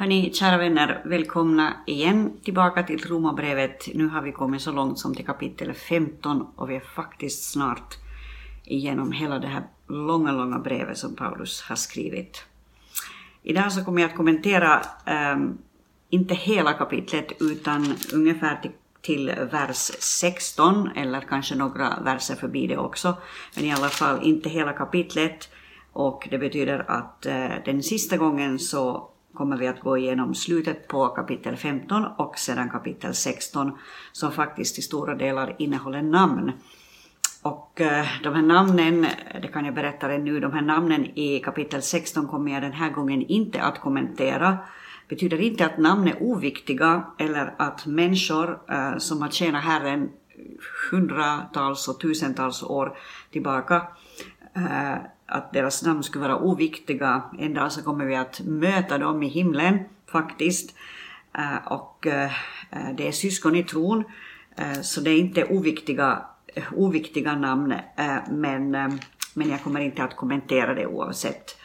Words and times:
Hörni, 0.00 0.32
kära 0.32 0.58
vänner, 0.58 1.02
välkomna 1.04 1.76
igen 1.86 2.32
tillbaka 2.44 2.82
till 2.82 3.04
Romarbrevet. 3.04 3.88
Nu 3.94 4.06
har 4.06 4.22
vi 4.22 4.32
kommit 4.32 4.62
så 4.62 4.72
långt 4.72 4.98
som 4.98 5.14
till 5.14 5.26
kapitel 5.26 5.74
15 5.74 6.46
och 6.56 6.70
vi 6.70 6.76
är 6.76 6.80
faktiskt 6.80 7.52
snart 7.52 7.94
igenom 8.64 9.12
hela 9.12 9.38
det 9.38 9.46
här 9.46 9.62
långa, 9.88 10.32
långa 10.32 10.58
brevet 10.58 10.98
som 10.98 11.16
Paulus 11.16 11.62
har 11.62 11.76
skrivit. 11.76 12.44
Idag 13.42 13.72
så 13.72 13.84
kommer 13.84 14.02
jag 14.02 14.10
att 14.10 14.16
kommentera, 14.16 14.82
um, 15.34 15.58
inte 16.10 16.34
hela 16.34 16.72
kapitlet, 16.72 17.32
utan 17.40 17.94
ungefär 18.14 18.56
till, 18.56 18.70
till 19.00 19.34
vers 19.52 19.90
16, 19.98 20.88
eller 20.96 21.20
kanske 21.20 21.54
några 21.54 22.00
verser 22.04 22.34
förbi 22.34 22.66
det 22.66 22.76
också, 22.76 23.16
men 23.56 23.64
i 23.64 23.72
alla 23.72 23.88
fall 23.88 24.22
inte 24.22 24.48
hela 24.48 24.72
kapitlet. 24.72 25.48
Och 25.92 26.28
det 26.30 26.38
betyder 26.38 26.90
att 26.90 27.26
uh, 27.28 27.64
den 27.64 27.82
sista 27.82 28.16
gången 28.16 28.58
så 28.58 29.09
kommer 29.34 29.56
vi 29.56 29.66
att 29.66 29.80
gå 29.80 29.98
igenom 29.98 30.34
slutet 30.34 30.88
på 30.88 31.08
kapitel 31.08 31.56
15 31.56 32.04
och 32.18 32.38
sedan 32.38 32.70
kapitel 32.70 33.14
16 33.14 33.78
som 34.12 34.32
faktiskt 34.32 34.78
i 34.78 34.82
stora 34.82 35.14
delar 35.14 35.56
innehåller 35.58 36.02
namn. 36.02 36.52
Och 37.42 37.80
eh, 37.80 38.06
de 38.22 38.34
här 38.34 38.42
namnen, 38.42 39.06
det 39.42 39.48
kan 39.48 39.64
jag 39.64 39.74
berätta 39.74 40.08
redan 40.08 40.24
nu, 40.24 40.40
de 40.40 40.52
här 40.52 40.62
namnen 40.62 41.18
i 41.18 41.40
kapitel 41.40 41.82
16 41.82 42.28
kommer 42.28 42.52
jag 42.52 42.62
den 42.62 42.72
här 42.72 42.90
gången 42.90 43.22
inte 43.22 43.62
att 43.62 43.80
kommentera. 43.80 44.58
Betyder 45.08 45.40
inte 45.40 45.66
att 45.66 45.78
namn 45.78 46.08
är 46.08 46.22
oviktiga 46.22 47.04
eller 47.18 47.54
att 47.58 47.86
människor 47.86 48.58
eh, 48.68 48.96
som 48.98 49.22
har 49.22 49.28
tjänat 49.28 49.64
Herren 49.64 50.10
hundratals 50.90 51.88
och 51.88 52.00
tusentals 52.00 52.62
år 52.62 52.96
tillbaka 53.30 53.82
eh, 54.56 54.94
att 55.30 55.52
deras 55.52 55.82
namn 55.82 56.02
skulle 56.02 56.28
vara 56.28 56.38
oviktiga. 56.38 57.22
En 57.38 57.54
dag 57.54 57.72
så 57.72 57.82
kommer 57.82 58.04
vi 58.04 58.16
att 58.16 58.40
möta 58.40 58.98
dem 58.98 59.22
i 59.22 59.28
himlen 59.28 59.78
faktiskt. 60.06 60.74
Eh, 61.38 61.72
och 61.72 62.06
eh, 62.06 62.30
det 62.94 63.08
är 63.08 63.12
syskon 63.12 63.56
i 63.56 63.64
tron, 63.64 64.04
eh, 64.56 64.80
så 64.80 65.00
det 65.00 65.10
är 65.10 65.18
inte 65.18 65.44
oviktiga, 65.44 66.22
oviktiga 66.76 67.36
namn, 67.36 67.74
men, 68.30 68.70
men 69.34 69.50
jag 69.50 69.62
kommer 69.62 69.80
inte 69.80 70.02
att 70.02 70.16
kommentera 70.16 70.74
det 70.74 70.86
oavsett. 70.86 71.56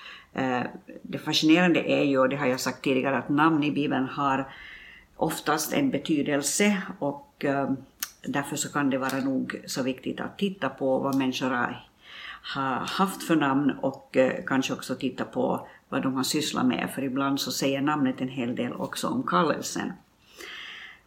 Det 1.01 1.17
fascinerande 1.17 1.79
är 1.79 2.03
ju, 2.03 2.19
och 2.19 2.29
det 2.29 2.35
har 2.35 2.47
jag 2.47 2.59
sagt 2.59 2.83
tidigare, 2.83 3.17
att 3.17 3.29
namn 3.29 3.63
i 3.63 3.71
Bibeln 3.71 4.07
har 4.07 4.49
oftast 5.15 5.73
en 5.73 5.89
betydelse 5.89 6.81
och 6.99 7.45
därför 8.27 8.55
så 8.55 8.73
kan 8.73 8.89
det 8.89 8.97
vara 8.97 9.19
nog 9.19 9.61
så 9.65 9.83
viktigt 9.83 10.19
att 10.19 10.37
titta 10.37 10.69
på 10.69 10.99
vad 10.99 11.15
människor 11.15 11.49
har 11.49 11.85
har 12.53 12.75
haft 12.75 13.23
för 13.23 13.35
namn 13.35 13.71
och 13.81 14.17
eh, 14.17 14.33
kanske 14.47 14.73
också 14.73 14.95
titta 14.95 15.25
på 15.25 15.67
vad 15.89 16.03
de 16.03 16.15
har 16.15 16.23
sysslat 16.23 16.65
med, 16.65 16.89
för 16.95 17.03
ibland 17.03 17.39
så 17.39 17.51
säger 17.51 17.81
namnet 17.81 18.21
en 18.21 18.29
hel 18.29 18.55
del 18.55 18.73
också 18.73 19.07
om 19.07 19.23
kallelsen. 19.23 19.93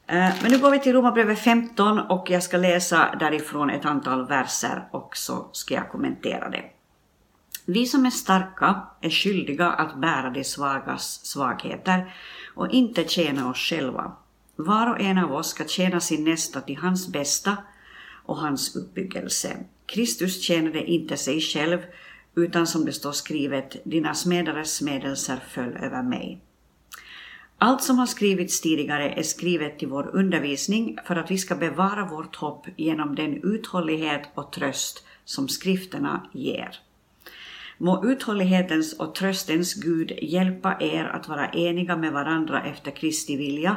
Eh, 0.07 0.33
men 0.43 0.51
nu 0.51 0.59
går 0.59 0.71
vi 0.71 0.81
till 0.81 0.93
Romarbrevet 0.93 1.39
15 1.39 1.99
och 1.99 2.31
jag 2.31 2.43
ska 2.43 2.57
läsa 2.57 3.15
därifrån 3.21 3.71
ett 3.71 3.85
antal 3.85 4.27
verser 4.27 4.89
och 4.91 5.17
så 5.17 5.49
ska 5.53 5.75
jag 5.75 5.91
kommentera 5.91 6.51
det. 6.51 6.65
Vi 7.67 7.87
som 7.87 8.07
är 8.07 8.11
starka 8.11 8.83
är 9.01 9.11
skyldiga 9.11 9.71
att 9.71 10.01
bära 10.01 10.31
de 10.31 10.45
svagas 10.45 11.27
svagheter 11.27 12.15
och 12.55 12.69
inte 12.69 13.09
tjäna 13.09 13.51
oss 13.51 13.59
själva. 13.59 14.13
Var 14.57 14.91
och 14.91 15.01
en 15.01 15.19
av 15.19 15.33
oss 15.33 15.49
ska 15.49 15.65
tjäna 15.65 16.01
sin 16.01 16.25
nästa 16.25 16.61
till 16.61 16.77
hans 16.77 17.09
bästa 17.09 17.57
och 18.25 18.37
hans 18.37 18.77
uppbyggelse. 18.77 19.57
Kristus 19.89 20.43
tjänade 20.43 20.85
inte 20.85 21.17
sig 21.17 21.41
själv, 21.41 21.79
utan 22.37 22.67
som 22.67 22.85
det 22.85 22.93
står 22.93 23.13
skrivet, 23.13 23.77
dina 23.85 24.15
smedares 24.15 24.77
smedelser 24.77 25.39
föll 25.49 25.77
över 25.77 26.03
mig. 26.03 26.41
Allt 27.59 27.83
som 27.83 27.99
har 27.99 28.07
skrivits 28.07 28.61
tidigare 28.61 29.11
är 29.11 29.23
skrivet 29.23 29.79
till 29.79 29.89
vår 29.89 30.11
undervisning 30.13 30.99
för 31.05 31.17
att 31.17 31.31
vi 31.31 31.39
ska 31.39 31.55
bevara 31.55 32.05
vårt 32.05 32.37
hopp 32.37 32.67
genom 32.77 33.15
den 33.15 33.41
uthållighet 33.45 34.23
och 34.35 34.53
tröst 34.53 35.07
som 35.25 35.49
skrifterna 35.49 36.29
ger. 36.33 36.79
Må 37.79 38.07
uthållighetens 38.07 38.93
och 38.93 39.15
tröstens 39.15 39.75
Gud 39.75 40.13
hjälpa 40.23 40.77
er 40.81 41.05
att 41.05 41.29
vara 41.29 41.49
eniga 41.49 41.97
med 41.97 42.13
varandra 42.13 42.63
efter 42.63 42.91
Kristi 42.91 43.37
vilja, 43.37 43.77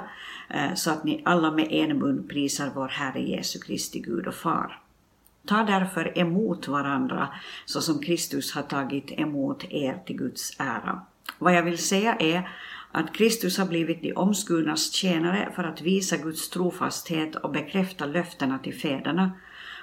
eh, 0.49 0.73
så 0.75 0.91
att 0.91 1.03
ni 1.03 1.21
alla 1.25 1.51
med 1.51 1.67
en 1.71 1.99
mun 1.99 2.27
prisar 2.27 2.71
vår 2.75 2.87
Herre 2.87 3.21
Jesu 3.21 3.59
Kristi 3.59 3.99
Gud 3.99 4.27
och 4.27 4.35
Far. 4.35 4.80
Ta 5.45 5.63
därför 5.63 6.17
emot 6.17 6.67
varandra 6.67 7.29
så 7.65 7.81
som 7.81 7.99
Kristus 7.99 8.53
har 8.53 8.61
tagit 8.61 9.11
emot 9.11 9.63
er 9.69 10.03
till 10.05 10.17
Guds 10.17 10.59
ära. 10.59 11.01
Vad 11.39 11.53
jag 11.53 11.63
vill 11.63 11.77
säga 11.77 12.15
är 12.15 12.49
att 12.91 13.13
Kristus 13.13 13.57
har 13.57 13.65
blivit 13.65 14.01
de 14.01 14.13
omskurnas 14.13 14.91
tjänare 14.91 15.51
för 15.55 15.63
att 15.63 15.81
visa 15.81 16.17
Guds 16.17 16.49
trofasthet 16.49 17.35
och 17.35 17.51
bekräfta 17.51 18.05
löftena 18.05 18.59
till 18.59 18.79
fäderna 18.79 19.31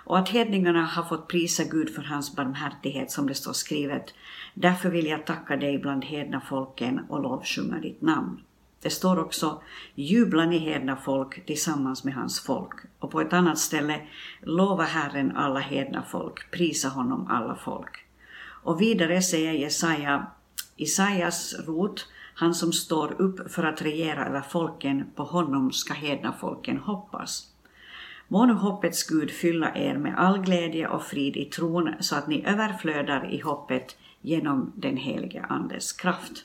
och 0.04 0.18
att 0.18 0.28
hedningarna 0.28 0.84
har 0.84 1.02
fått 1.02 1.28
prisa 1.28 1.64
Gud 1.64 1.94
för 1.94 2.02
hans 2.02 2.36
barmhärtighet 2.36 3.10
som 3.10 3.26
det 3.26 3.34
står 3.34 3.52
skrivet. 3.52 4.14
Därför 4.54 4.90
vill 4.90 5.06
jag 5.06 5.26
tacka 5.26 5.56
dig 5.56 5.78
bland 5.78 6.04
hedna 6.04 6.40
folken 6.40 7.00
och 7.08 7.22
lovsjunga 7.22 7.78
ditt 7.78 8.02
namn. 8.02 8.40
Det 8.82 8.90
står 8.90 9.18
också 9.18 9.62
jubla 9.94 10.46
ni 10.46 10.58
hedna 10.58 10.96
folk 10.96 11.46
tillsammans 11.46 12.04
med 12.04 12.14
hans 12.14 12.40
folk. 12.40 12.74
Och 12.98 13.10
på 13.10 13.20
ett 13.20 13.32
annat 13.32 13.58
ställe 13.58 14.00
lova 14.42 14.84
Herren 14.84 15.36
alla 15.36 15.60
hedna 15.60 16.02
folk, 16.02 16.50
prisa 16.50 16.88
honom 16.88 17.26
alla 17.30 17.54
folk. 17.54 18.04
Och 18.62 18.80
vidare 18.80 19.22
säger 19.22 19.52
Jesaja, 19.52 20.26
Isaias 20.76 21.54
rot, 21.66 22.08
han 22.34 22.54
som 22.54 22.72
står 22.72 23.20
upp 23.20 23.52
för 23.52 23.64
att 23.64 23.82
regera 23.82 24.26
över 24.26 24.40
folken, 24.40 25.06
på 25.14 25.22
honom 25.22 25.72
ska 25.72 25.94
hedna 25.94 26.32
folken 26.40 26.78
hoppas. 26.78 27.52
Må 28.28 28.46
nu 28.46 28.52
hoppets 28.52 29.06
Gud 29.06 29.30
fylla 29.30 29.76
er 29.76 29.96
med 29.98 30.18
all 30.18 30.38
glädje 30.38 30.88
och 30.88 31.02
frid 31.02 31.36
i 31.36 31.44
tron 31.44 31.94
så 32.00 32.16
att 32.16 32.28
ni 32.28 32.44
överflödar 32.46 33.34
i 33.34 33.40
hoppet 33.40 33.96
genom 34.20 34.72
den 34.76 34.96
helige 34.96 35.42
Andes 35.48 35.92
kraft. 35.92 36.44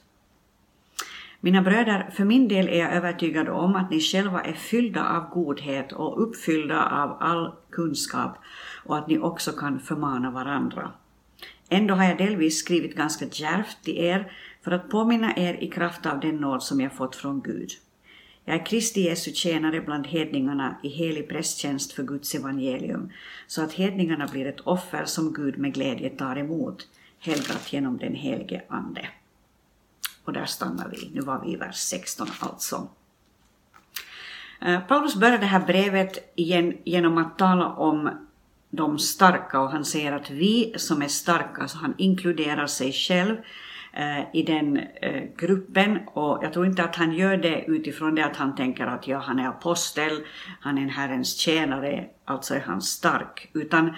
Mina 1.46 1.62
bröder, 1.62 2.10
för 2.14 2.26
min 2.26 2.48
del 2.48 2.68
är 2.68 2.80
jag 2.80 2.94
övertygad 2.94 3.50
om 3.50 3.76
att 3.76 3.92
ni 3.92 4.00
själva 4.00 4.42
är 4.42 4.54
fyllda 4.54 5.10
av 5.10 5.30
godhet 5.30 5.92
och 5.92 6.24
uppfyllda 6.24 6.86
av 6.86 7.18
all 7.20 7.52
kunskap 7.70 8.38
och 8.86 8.98
att 8.98 9.08
ni 9.08 9.20
också 9.20 9.52
kan 9.52 9.80
förmana 9.80 10.32
varandra. 10.32 10.92
Ändå 11.70 11.94
har 11.94 12.04
jag 12.04 12.18
delvis 12.18 12.60
skrivit 12.60 12.96
ganska 12.96 13.26
djärvt 13.32 13.84
till 13.84 13.98
er 13.98 14.32
för 14.64 14.72
att 14.72 14.90
påminna 14.90 15.38
er 15.38 15.54
i 15.54 15.68
kraft 15.68 16.06
av 16.06 16.20
den 16.20 16.38
nåd 16.38 16.64
som 16.64 16.82
jag 16.82 16.94
fått 16.94 17.16
från 17.16 17.42
Gud. 17.42 17.70
Jag 18.46 18.56
är 18.56 18.66
Kristi 18.66 19.02
Jesu 19.02 19.32
tjänare 19.34 19.82
bland 19.82 20.08
hedningarna 20.08 20.76
i 20.84 20.90
helig 20.90 21.30
prästtjänst 21.30 21.94
för 21.94 22.04
Guds 22.04 22.36
evangelium, 22.36 23.10
så 23.48 23.64
att 23.64 23.74
hedningarna 23.74 24.28
blir 24.28 24.46
ett 24.46 24.62
offer 24.62 25.06
som 25.06 25.34
Gud 25.34 25.58
med 25.58 25.74
glädje 25.74 26.10
tar 26.10 26.36
emot, 26.36 26.88
helgat 27.20 27.74
genom 27.74 27.98
den 27.98 28.16
helige 28.16 28.62
Ande. 28.68 29.08
Och 30.26 30.34
där 30.34 30.46
stannar 30.46 30.90
vi. 30.90 31.12
Nu 31.14 31.22
var 31.22 31.42
vi 31.46 31.54
i 31.54 31.56
vers 31.56 31.76
16 31.76 32.28
alltså. 32.40 32.88
Eh, 34.62 34.80
Paulus 34.80 35.16
börjar 35.16 35.38
det 35.38 35.46
här 35.46 35.66
brevet 35.66 36.32
igen 36.36 36.78
genom 36.84 37.18
att 37.18 37.38
tala 37.38 37.68
om 37.70 38.10
de 38.70 39.00
starka 39.00 39.60
och 39.60 39.72
han 39.72 39.86
säger 39.86 40.12
att 40.12 40.30
vi 40.30 40.74
som 40.78 41.02
är 41.02 41.08
starka, 41.08 41.68
så 41.68 41.78
han 41.78 41.94
inkluderar 41.98 42.68
sig 42.68 42.92
själv 42.92 43.36
eh, 43.94 44.36
i 44.36 44.44
den 44.44 44.78
eh, 44.78 45.24
gruppen 45.38 46.00
och 46.08 46.44
jag 46.44 46.54
tror 46.54 46.66
inte 46.66 46.84
att 46.84 46.96
han 46.96 47.14
gör 47.14 47.38
det 47.38 47.66
utifrån 47.68 48.16
det 48.16 48.26
att 48.26 48.36
han 48.36 48.56
tänker 48.56 48.86
att 48.86 49.08
ja, 49.08 49.18
han 49.18 49.40
är 49.40 49.48
apostel, 49.48 50.24
han 50.60 50.78
är 50.78 50.82
en 50.82 50.90
Herrens 50.90 51.38
tjänare, 51.38 52.06
alltså 52.26 52.56
är 52.56 52.60
han 52.60 52.82
stark, 52.82 53.50
utan 53.54 53.88
eh, 53.88 53.94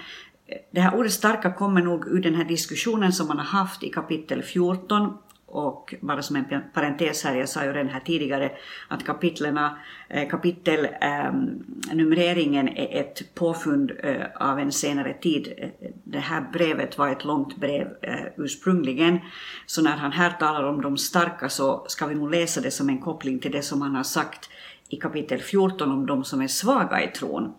det 0.71 0.81
här 0.81 0.95
ordet 0.95 1.11
starka 1.11 1.53
kommer 1.53 1.81
nog 1.81 2.07
ur 2.07 2.21
den 2.21 2.35
här 2.35 2.45
diskussionen 2.45 3.13
som 3.13 3.27
man 3.27 3.37
har 3.37 3.45
haft 3.45 3.83
i 3.83 3.89
kapitel 3.89 4.43
14 4.43 5.17
och 5.55 5.95
bara 6.01 6.21
som 6.21 6.35
en 6.35 6.45
parentes 6.73 7.23
här, 7.23 7.35
jag 7.35 7.49
sa 7.49 7.63
ju 7.63 7.73
redan 7.73 7.89
här 7.89 7.99
tidigare 7.99 8.51
att 8.87 9.05
kapitlerna, 9.05 9.77
eh, 10.09 10.29
kapitelnumreringen 10.29 12.67
ehm, 12.67 12.77
är 12.77 12.99
ett 12.99 13.35
påfund 13.35 13.91
eh, 14.03 14.25
av 14.35 14.59
en 14.59 14.71
senare 14.71 15.13
tid. 15.13 15.71
Det 16.03 16.19
här 16.19 16.45
brevet 16.53 16.97
var 16.97 17.09
ett 17.09 17.25
långt 17.25 17.57
brev 17.57 17.87
eh, 18.01 18.25
ursprungligen, 18.37 19.19
så 19.65 19.81
när 19.81 19.97
han 19.97 20.11
här 20.11 20.31
talar 20.31 20.63
om 20.63 20.81
de 20.81 20.97
starka 20.97 21.49
så 21.49 21.85
ska 21.87 22.07
vi 22.07 22.15
nog 22.15 22.31
läsa 22.31 22.61
det 22.61 22.71
som 22.71 22.89
en 22.89 23.01
koppling 23.01 23.39
till 23.39 23.51
det 23.51 23.61
som 23.61 23.81
han 23.81 23.95
har 23.95 24.03
sagt 24.03 24.49
i 24.89 24.97
kapitel 24.97 25.39
14 25.39 25.91
om 25.91 26.05
de 26.05 26.23
som 26.23 26.41
är 26.41 26.47
svaga 26.47 27.03
i 27.03 27.07
tron. 27.07 27.53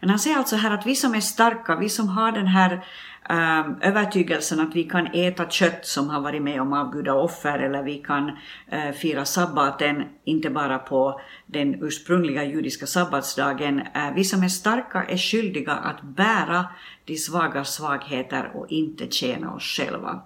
Men 0.00 0.10
han 0.10 0.18
säger 0.18 0.36
alltså 0.36 0.56
här 0.56 0.70
att 0.70 0.86
vi 0.86 0.94
som 0.94 1.14
är 1.14 1.20
starka, 1.20 1.76
vi 1.76 1.88
som 1.88 2.08
har 2.08 2.32
den 2.32 2.46
här 2.46 2.84
Um, 3.30 3.76
övertygelsen 3.80 4.60
att 4.60 4.74
vi 4.74 4.84
kan 4.84 5.06
äta 5.06 5.48
kött 5.48 5.86
som 5.86 6.10
har 6.10 6.20
varit 6.20 6.42
med 6.42 6.60
om 6.60 6.72
avguda 6.72 7.14
offer 7.14 7.58
eller 7.58 7.82
vi 7.82 7.98
kan 7.98 8.28
uh, 8.28 8.92
fira 8.92 9.24
sabbaten 9.24 10.04
inte 10.24 10.50
bara 10.50 10.78
på 10.78 11.20
den 11.46 11.82
ursprungliga 11.82 12.44
judiska 12.44 12.86
sabbatsdagen. 12.86 13.78
Uh, 13.78 14.14
vi 14.14 14.24
som 14.24 14.42
är 14.42 14.48
starka 14.48 15.04
är 15.04 15.16
skyldiga 15.16 15.72
att 15.72 16.02
bära 16.02 16.66
de 17.04 17.16
svaga 17.16 17.64
svagheter 17.64 18.50
och 18.54 18.66
inte 18.68 19.10
tjäna 19.10 19.54
oss 19.54 19.62
själva. 19.62 20.22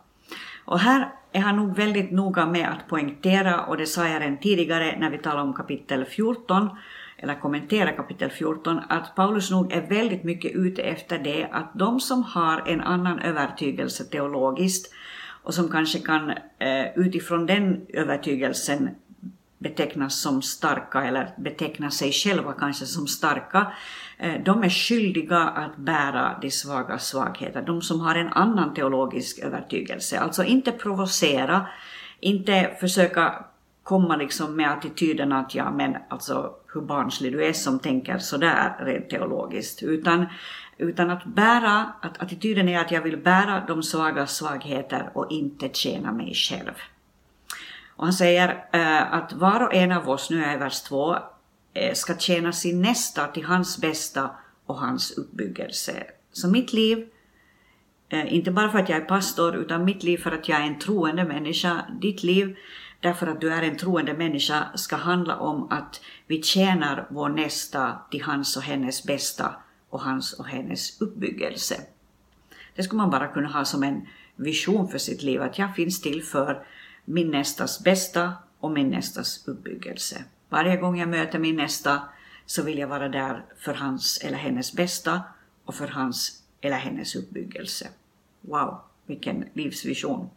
Och 0.65 0.79
här 0.79 1.09
är 1.35 1.41
han 1.41 1.57
nog 1.57 1.77
väldigt 1.77 2.11
noga 2.11 2.47
med 2.47 2.69
att 2.69 2.89
poängtera, 2.89 3.61
och 3.61 3.77
det 3.77 3.87
sa 3.87 4.09
jag 4.09 4.23
redan 4.23 4.37
tidigare 4.37 4.99
när 4.99 5.11
vi 5.11 5.19
talade 5.19 5.43
om 5.43 5.55
kapitel 5.55 6.05
14, 6.05 6.69
eller 7.17 7.41
kommentera 7.41 7.93
kapitel 7.93 8.31
14, 8.31 8.81
att 8.89 9.15
Paulus 9.15 9.51
nog 9.51 9.73
är 9.73 9.89
väldigt 9.89 10.25
mycket 10.25 10.53
ute 10.53 10.83
efter 10.83 11.19
det 11.19 11.49
att 11.53 11.71
de 11.75 12.01
som 12.01 12.23
har 12.23 12.63
en 12.67 12.81
annan 12.81 13.19
övertygelse 13.19 14.05
teologiskt 14.05 14.95
och 15.43 15.55
som 15.55 15.69
kanske 15.69 15.99
kan 15.99 16.31
eh, 16.59 16.87
utifrån 16.97 17.47
den 17.47 17.87
övertygelsen 17.89 18.89
betecknas 19.65 20.21
som 20.21 20.43
starka 20.43 21.05
eller 21.05 21.31
betecknar 21.37 21.91
sig 21.91 22.13
själva 22.13 22.53
kanske 22.53 22.87
som 22.87 23.07
starka, 23.07 23.73
eh, 24.19 24.43
de 24.45 24.63
är 24.63 24.71
skyldiga 24.71 25.39
att 25.39 25.77
bära 25.77 26.39
de 26.43 26.51
svaga 26.51 26.99
svagheter. 26.99 27.63
De 27.63 27.83
som 27.83 28.01
har 28.01 28.15
en 28.15 28.33
annan 28.33 28.75
teologisk 28.75 29.39
övertygelse. 29.39 30.21
Alltså 30.21 30.45
inte 30.45 30.73
provocera, 30.73 31.67
inte 32.21 32.77
försöka 32.81 33.45
komma 33.83 34.17
liksom 34.17 34.57
med 34.57 34.71
attityden 34.71 35.33
att 35.33 35.55
ja 35.55 35.71
men 35.71 35.97
alltså 36.09 36.55
hur 36.75 36.81
barnslig 36.81 37.33
du 37.33 37.45
är 37.45 37.53
som 37.53 37.79
tänker 37.79 38.19
sådär 38.19 38.77
rent 38.81 39.11
teologiskt. 39.11 39.83
Utan, 39.83 40.27
utan 40.79 41.11
att 41.11 41.25
bära, 41.25 41.93
att 42.03 42.23
attityden 42.23 42.69
är 42.69 42.81
att 42.81 42.91
jag 42.91 43.03
vill 43.03 43.17
bära 43.17 43.65
de 43.69 43.83
svaga 43.83 44.27
svagheter 44.27 45.11
och 45.15 45.27
inte 45.31 45.69
tjäna 45.73 46.13
mig 46.13 46.35
själv. 46.35 46.75
Och 47.97 48.05
han 48.05 48.13
säger 48.13 48.65
eh, 48.73 49.13
att 49.13 49.33
var 49.33 49.61
och 49.61 49.75
en 49.75 49.93
av 49.93 50.11
oss, 50.11 50.31
nu 50.31 50.43
är 50.45 50.47
jag 50.47 50.55
i 50.55 50.59
vers 50.59 50.83
2, 50.83 51.17
eh, 51.75 51.95
ska 51.95 52.17
tjäna 52.17 52.53
sin 52.53 52.83
nästa 52.83 53.27
till 53.27 53.45
hans 53.45 53.81
bästa 53.81 54.31
och 54.67 54.79
hans 54.79 55.11
uppbyggelse. 55.11 56.05
Så 56.33 56.49
mitt 56.49 56.73
liv, 56.73 57.09
eh, 58.09 58.35
inte 58.35 58.51
bara 58.51 58.71
för 58.71 58.79
att 58.79 58.89
jag 58.89 58.99
är 58.99 59.05
pastor, 59.05 59.57
utan 59.57 59.85
mitt 59.85 60.03
liv 60.03 60.19
för 60.19 60.33
att 60.33 60.49
jag 60.49 60.61
är 60.61 60.67
en 60.67 60.79
troende 60.79 61.25
människa, 61.25 61.85
ditt 62.01 62.23
liv 62.23 62.57
därför 63.05 63.27
att 63.27 63.41
du 63.41 63.53
är 63.53 63.63
en 63.63 63.77
troende 63.77 64.15
människa 64.15 64.65
ska 64.75 64.97
handla 64.97 65.37
om 65.37 65.67
att 65.71 66.01
vi 66.27 66.43
tjänar 66.43 67.07
vår 67.11 67.29
nästa 67.29 67.99
till 68.11 68.23
hans 68.23 68.57
och 68.57 68.63
hennes 68.63 69.05
bästa 69.05 69.55
och 69.91 70.01
hans 70.01 70.33
och 70.33 70.47
hennes 70.47 71.01
uppbyggelse. 71.01 71.81
Det 72.75 72.83
skulle 72.83 72.97
man 73.03 73.11
bara 73.11 73.29
kunna 73.29 73.49
ha 73.49 73.65
som 73.65 73.83
en 73.83 74.07
vision 74.37 74.89
för 74.89 74.99
sitt 74.99 75.23
liv, 75.23 75.43
att 75.43 75.59
jag 75.59 75.75
finns 75.75 76.01
till 76.01 76.23
för 76.23 76.67
min 77.05 77.31
nästas 77.31 77.85
bästa 77.85 78.33
och 78.61 78.71
min 78.71 78.91
nästas 78.91 79.49
uppbyggelse. 79.49 80.25
Varje 80.49 80.77
gång 80.77 80.99
jag 80.99 81.09
möter 81.09 81.39
min 81.39 81.57
nästa 81.57 82.03
så 82.47 82.63
vill 82.63 82.79
jag 82.79 82.89
vara 82.89 83.09
där 83.09 83.45
för 83.59 83.75
hans 83.75 84.19
eller 84.19 84.39
hennes 84.39 84.73
bästa 84.73 85.23
och 85.65 85.75
för 85.75 85.89
hans 85.89 86.43
eller 86.61 86.77
hennes 86.77 87.15
uppbyggelse. 87.15 87.89
Wow, 88.41 88.81
vilken 89.07 89.45
livsvision! 89.53 90.31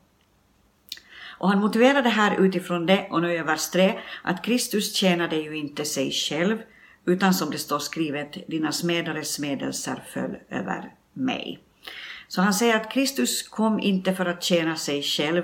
Och 1.39 1.49
han 1.49 1.59
motiverar 1.59 2.01
det 2.01 2.09
här 2.09 2.45
utifrån 2.45 2.85
det, 2.85 3.07
och 3.11 3.21
nu 3.21 3.35
är 3.35 3.43
vers 3.43 3.69
3, 3.69 3.99
att 4.23 4.43
Kristus 4.43 4.95
tjänade 4.95 5.35
ju 5.35 5.57
inte 5.57 5.85
sig 5.85 6.11
själv, 6.11 6.57
utan 7.05 7.33
som 7.33 7.49
det 7.49 7.57
står 7.57 7.79
skrivet, 7.79 8.37
dina 8.47 8.71
smedares 8.71 9.33
smedelser 9.33 10.03
föll 10.13 10.37
över 10.49 10.93
mig. 11.13 11.59
Så 12.27 12.41
han 12.41 12.53
säger 12.53 12.75
att 12.75 12.91
Kristus 12.91 13.47
kom 13.47 13.79
inte 13.79 14.13
för 14.13 14.25
att 14.25 14.43
tjäna 14.43 14.75
sig 14.75 15.03
själv, 15.03 15.43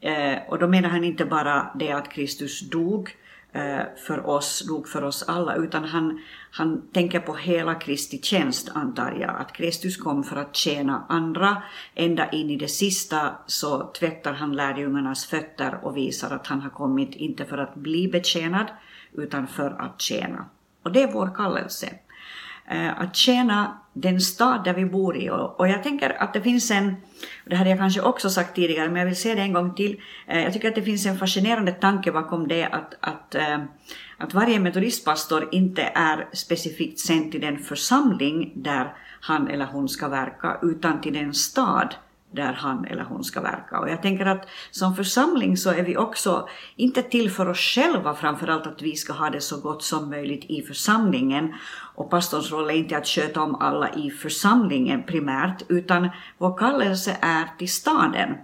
Eh, 0.00 0.38
och 0.48 0.58
då 0.58 0.68
menar 0.68 0.88
han 0.88 1.04
inte 1.04 1.24
bara 1.24 1.70
det 1.74 1.92
att 1.92 2.12
Kristus 2.12 2.60
dog 2.60 3.16
eh, 3.52 3.80
för 4.06 4.26
oss, 4.26 4.66
dog 4.68 4.88
för 4.88 5.04
oss 5.04 5.22
alla, 5.28 5.54
utan 5.54 5.84
han, 5.84 6.20
han 6.50 6.82
tänker 6.92 7.20
på 7.20 7.34
hela 7.34 7.74
Kristi 7.74 8.18
tjänst, 8.22 8.68
antar 8.74 9.16
jag. 9.20 9.36
Att 9.40 9.52
Kristus 9.52 9.96
kom 9.96 10.24
för 10.24 10.36
att 10.36 10.56
tjäna 10.56 11.04
andra. 11.08 11.62
Ända 11.94 12.30
in 12.30 12.50
i 12.50 12.56
det 12.56 12.68
sista 12.68 13.30
så 13.46 13.90
tvättar 13.98 14.32
han 14.32 14.56
lärjungarnas 14.56 15.26
fötter 15.26 15.78
och 15.82 15.96
visar 15.96 16.30
att 16.30 16.46
han 16.46 16.60
har 16.60 16.70
kommit 16.70 17.14
inte 17.14 17.44
för 17.44 17.58
att 17.58 17.74
bli 17.74 18.08
betjänad, 18.08 18.66
utan 19.12 19.46
för 19.46 19.70
att 19.70 20.00
tjäna. 20.00 20.44
Och 20.82 20.92
det 20.92 21.02
är 21.02 21.12
vår 21.12 21.34
kallelse. 21.36 21.88
Eh, 22.70 23.00
att 23.00 23.16
tjäna 23.16 23.78
den 23.92 24.20
stad 24.20 24.64
där 24.64 24.74
vi 24.74 24.84
bor 24.84 25.16
i. 25.16 25.30
Och, 25.30 25.68
jag 25.68 25.82
tänker 25.82 26.22
att 26.22 26.32
det 26.32 26.40
finns 26.40 26.70
en, 26.70 26.96
det 27.46 27.56
hade 27.56 27.70
jag 27.70 27.78
kanske 27.78 28.00
också 28.00 28.30
sagt 28.30 28.54
tidigare, 28.54 28.88
men 28.88 28.96
jag 28.96 29.06
vill 29.06 29.16
säga 29.16 29.34
det 29.34 29.40
en 29.40 29.52
gång 29.52 29.74
till. 29.74 30.00
Eh, 30.26 30.42
jag 30.42 30.52
tycker 30.52 30.68
att 30.68 30.74
det 30.74 30.82
finns 30.82 31.06
en 31.06 31.18
fascinerande 31.18 31.72
tanke 31.72 32.12
bakom 32.12 32.48
det 32.48 32.64
att, 32.64 32.94
att, 33.00 33.34
eh, 33.34 33.58
att 34.18 34.34
varje 34.34 34.60
metodistpastor 34.60 35.48
inte 35.52 35.82
är 35.82 36.28
specifikt 36.32 37.00
sänd 37.00 37.32
till 37.32 37.40
den 37.40 37.58
församling 37.58 38.52
där 38.54 38.94
han 39.20 39.48
eller 39.48 39.66
hon 39.66 39.88
ska 39.88 40.08
verka, 40.08 40.58
utan 40.62 41.00
till 41.00 41.14
den 41.14 41.34
stad 41.34 41.94
där 42.32 42.52
han 42.52 42.84
eller 42.84 43.04
hon 43.04 43.24
ska 43.24 43.40
verka. 43.40 43.78
Och 43.78 43.90
jag 43.90 44.02
tänker 44.02 44.26
att 44.26 44.48
som 44.70 44.96
församling 44.96 45.56
så 45.56 45.70
är 45.70 45.82
vi 45.82 45.96
också 45.96 46.48
inte 46.76 47.02
till 47.02 47.30
för 47.30 47.48
oss 47.48 47.58
själva 47.58 48.14
framförallt 48.14 48.66
att 48.66 48.82
vi 48.82 48.96
ska 48.96 49.12
ha 49.12 49.30
det 49.30 49.40
så 49.40 49.60
gott 49.60 49.82
som 49.82 50.10
möjligt 50.10 50.44
i 50.44 50.62
församlingen. 50.62 51.54
Och 51.94 52.10
pastorns 52.10 52.52
roll 52.52 52.70
är 52.70 52.74
inte 52.74 52.96
att 52.96 53.06
sköta 53.06 53.42
om 53.42 53.54
alla 53.54 53.94
i 53.94 54.10
församlingen 54.10 55.02
primärt, 55.02 55.62
utan 55.68 56.10
vår 56.38 56.58
kallelse 56.58 57.16
är 57.20 57.44
till 57.58 57.72
staden. 57.72 58.34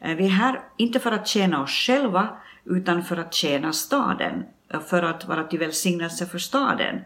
Eh, 0.00 0.16
vi 0.16 0.24
är 0.24 0.30
här 0.30 0.60
inte 0.76 1.00
för 1.00 1.12
att 1.12 1.26
tjäna 1.26 1.62
oss 1.62 1.70
själva, 1.70 2.28
utan 2.64 3.04
för 3.04 3.16
att 3.16 3.34
tjäna 3.34 3.72
staden, 3.72 4.44
eh, 4.72 4.80
för 4.80 5.02
att 5.02 5.28
vara 5.28 5.44
till 5.44 5.58
välsignelse 5.58 6.26
för 6.26 6.38
staden. 6.38 7.00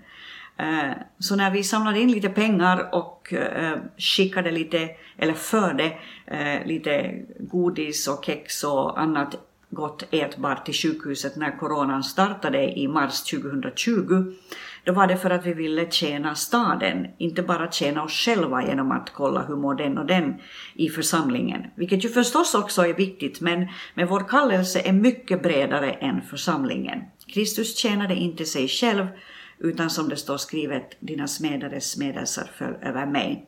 Eh, 0.61 0.93
så 1.19 1.37
när 1.37 1.51
vi 1.51 1.65
samlade 1.65 2.01
in 2.01 2.12
lite 2.12 2.29
pengar 2.29 2.89
och 2.93 3.33
eh, 3.33 3.79
skickade 3.99 4.51
lite, 4.51 4.91
eller 5.19 5.35
förde 5.35 5.93
eh, 6.27 6.67
lite 6.67 7.15
godis 7.39 8.09
och 8.09 8.25
kex 8.25 8.65
och 8.65 9.01
annat 9.01 9.37
gott 9.71 10.05
ätbart 10.11 10.65
till 10.65 10.75
sjukhuset 10.75 11.37
när 11.37 11.59
coronan 11.59 12.03
startade 12.03 12.79
i 12.79 12.89
mars 12.89 13.23
2020, 13.23 14.35
då 14.85 14.93
var 14.93 15.07
det 15.07 15.17
för 15.17 15.31
att 15.31 15.47
vi 15.47 15.55
ville 15.55 15.91
tjäna 15.91 16.35
staden, 16.35 17.06
inte 17.19 17.43
bara 17.43 17.71
tjäna 17.71 18.03
oss 18.03 18.13
själva 18.13 18.67
genom 18.67 18.93
att 18.93 19.11
kolla 19.11 19.43
hur 19.43 19.56
mår 19.56 19.75
den 19.75 19.99
och 19.99 20.06
den 20.06 20.35
i 20.75 20.89
församlingen. 20.89 21.67
Vilket 21.75 22.05
ju 22.05 22.09
förstås 22.09 22.55
också 22.55 22.87
är 22.87 22.95
viktigt, 22.95 23.41
men, 23.41 23.69
men 23.95 24.06
vår 24.06 24.29
kallelse 24.29 24.81
är 24.85 24.93
mycket 24.93 25.43
bredare 25.43 25.91
än 25.93 26.23
församlingen. 26.23 27.01
Kristus 27.27 27.77
tjänade 27.77 28.15
inte 28.15 28.45
sig 28.45 28.69
själv, 28.69 29.06
utan 29.61 29.91
som 29.91 30.09
det 30.09 30.17
står 30.17 30.37
skrivet, 30.37 30.97
dina 31.01 31.29
smedares 31.29 31.91
smedelser 31.91 32.51
föll 32.55 32.75
över 32.83 33.07
mig. 33.07 33.47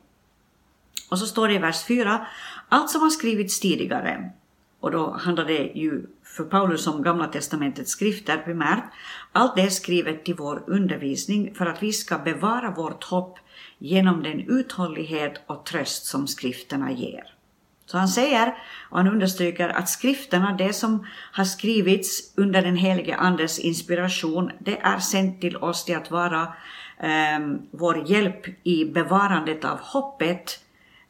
Och 1.09 1.19
så 1.19 1.25
står 1.25 1.47
det 1.47 1.53
i 1.53 1.57
vers 1.57 1.83
4, 1.83 2.27
allt 2.69 2.89
som 2.89 3.01
har 3.01 3.09
skrivits 3.09 3.59
tidigare, 3.59 4.29
och 4.79 4.91
då 4.91 5.11
handlar 5.11 5.45
det 5.45 5.71
ju 5.75 6.05
för 6.23 6.43
Paulus 6.43 6.87
om 6.87 7.03
Gamla 7.03 7.27
testamentets 7.27 7.91
skrifter 7.91 8.37
primärt, 8.37 8.83
allt 9.31 9.55
det 9.55 9.61
är 9.61 9.69
skrivet 9.69 10.25
till 10.25 10.35
vår 10.35 10.63
undervisning 10.67 11.55
för 11.55 11.65
att 11.65 11.83
vi 11.83 11.93
ska 11.93 12.17
bevara 12.17 12.71
vårt 12.71 13.03
hopp 13.03 13.39
genom 13.77 14.23
den 14.23 14.39
uthållighet 14.39 15.41
och 15.47 15.65
tröst 15.65 16.05
som 16.05 16.27
skrifterna 16.27 16.91
ger. 16.91 17.32
Så 17.85 17.97
han 17.97 18.07
säger, 18.07 18.53
och 18.89 18.97
han 18.97 19.07
understryker, 19.07 19.69
att 19.69 19.89
skrifterna, 19.89 20.55
det 20.57 20.73
som 20.73 21.07
har 21.31 21.43
skrivits 21.43 22.33
under 22.37 22.61
den 22.61 22.75
helige 22.75 23.15
Andes 23.15 23.59
inspiration, 23.59 24.51
det 24.59 24.79
är 24.81 24.99
sänt 24.99 25.41
till 25.41 25.57
oss 25.57 25.85
till 25.85 25.95
att 25.95 26.11
vara 26.11 26.41
eh, 26.99 27.39
vår 27.71 28.11
hjälp 28.11 28.45
i 28.63 28.85
bevarandet 28.85 29.65
av 29.65 29.79
hoppet 29.79 30.59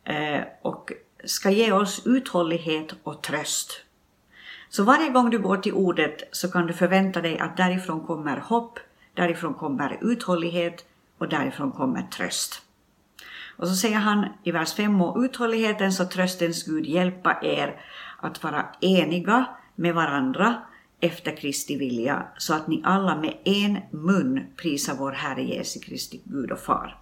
eh, 0.03 0.42
och 0.62 0.92
ska 1.25 1.50
ge 1.50 1.72
oss 1.72 2.01
uthållighet 2.06 2.96
och 3.03 3.22
tröst. 3.22 3.82
Så 4.70 4.84
varje 4.84 5.10
gång 5.10 5.30
du 5.30 5.39
går 5.39 5.58
till 5.58 5.74
ordet 5.74 6.24
så 6.32 6.51
kan 6.51 6.68
du 6.68 6.74
förvänta 6.74 7.22
dig 7.22 7.39
att 7.39 7.58
därifrån 7.58 8.08
kommer 8.08 8.38
hopp, 8.38 8.80
därifrån 9.13 9.53
kommer 9.53 9.98
uthållighet 10.01 10.86
och 11.18 11.30
därifrån 11.30 11.72
kommer 11.72 12.01
tröst. 12.01 12.62
Och 13.63 13.70
så 13.70 13.75
säger 13.75 13.98
han 13.98 14.25
i 14.43 14.51
vers 14.51 14.74
5, 14.74 15.01
och 15.01 15.24
uthållighetens 15.24 16.00
och 16.00 16.12
tröstens 16.12 16.63
Gud 16.63 16.86
hjälpa 16.86 17.39
er 17.41 17.82
att 18.17 18.43
vara 18.43 18.65
eniga 18.82 19.46
med 19.75 19.96
varandra 19.96 20.55
efter 21.00 21.38
Kristi 21.38 21.77
vilja, 21.77 22.27
så 22.38 22.53
att 22.53 22.67
ni 22.67 22.82
alla 22.84 23.17
med 23.17 23.34
en 23.43 23.77
mun 23.91 24.46
prisar 24.58 24.96
vår 24.96 25.12
Herre 25.12 25.43
Jesu 25.43 25.79
Kristi 25.79 26.22
Gud 26.24 26.51
och 26.51 26.60
Far. 26.60 26.98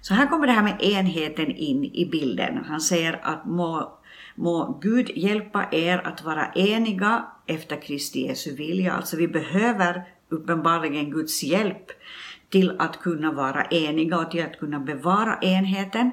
Så 0.00 0.14
här 0.14 0.26
kommer 0.26 0.46
det 0.46 0.52
här 0.52 0.62
med 0.62 0.82
enheten 0.82 1.50
in 1.50 1.84
i 1.84 2.08
bilden. 2.12 2.64
Han 2.64 2.80
säger 2.80 3.20
att 3.22 3.44
må, 3.44 3.98
må 4.34 4.78
Gud 4.82 5.10
hjälpa 5.16 5.66
er 5.70 5.98
att 6.06 6.24
vara 6.24 6.52
eniga 6.54 7.26
efter 7.46 7.82
Kristi 7.82 8.26
Jesu 8.26 8.56
vilja. 8.56 8.92
Alltså 8.92 9.16
vi 9.16 9.28
behöver 9.28 10.04
uppenbarligen 10.28 11.10
Guds 11.10 11.42
hjälp 11.42 11.90
till 12.54 12.76
att 12.78 13.00
kunna 13.00 13.32
vara 13.32 13.64
eniga 13.64 14.18
och 14.18 14.30
till 14.30 14.44
att 14.44 14.58
kunna 14.58 14.78
bevara 14.78 15.38
enheten 15.40 16.10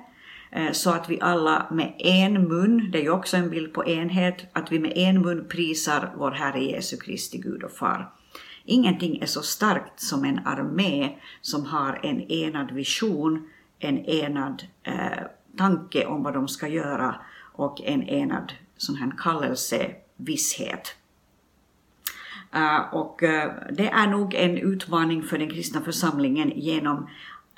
eh, 0.51 0.71
så 0.71 0.89
att 0.89 1.09
vi 1.09 1.21
alla 1.21 1.67
med 1.71 1.95
en 1.99 2.47
mun, 2.47 2.91
det 2.91 2.99
är 2.99 3.03
ju 3.03 3.09
också 3.09 3.37
en 3.37 3.49
bild 3.49 3.73
på 3.73 3.85
enhet, 3.85 4.45
att 4.53 4.71
vi 4.71 4.79
med 4.79 4.93
en 4.95 5.21
mun 5.21 5.45
prisar 5.49 6.13
vår 6.17 6.31
Herre 6.31 6.63
Jesu 6.63 6.97
Kristi 6.97 7.37
Gud 7.37 7.63
och 7.63 7.71
Far. 7.71 8.11
Ingenting 8.65 9.21
är 9.21 9.25
så 9.25 9.41
starkt 9.41 9.99
som 9.99 10.25
en 10.25 10.39
armé 10.45 11.09
som 11.41 11.65
har 11.65 11.99
en 12.03 12.21
enad 12.21 12.71
vision, 12.71 13.49
en 13.79 14.05
enad 14.05 14.63
eh, 14.83 15.23
tanke 15.57 16.05
om 16.05 16.23
vad 16.23 16.33
de 16.33 16.47
ska 16.47 16.67
göra 16.67 17.15
och 17.53 17.81
en 17.81 18.03
enad 18.03 18.53
sån 18.77 18.95
här 18.95 19.13
kallelse 19.17 19.91
visshet. 20.17 20.95
Eh, 22.53 22.93
och 22.93 23.23
eh, 23.23 23.51
det 23.71 23.87
är 23.87 24.07
nog 24.07 24.33
en 24.33 24.57
utmaning 24.57 25.23
för 25.23 25.37
den 25.37 25.49
kristna 25.49 25.81
församlingen 25.81 26.51
genom 26.55 27.09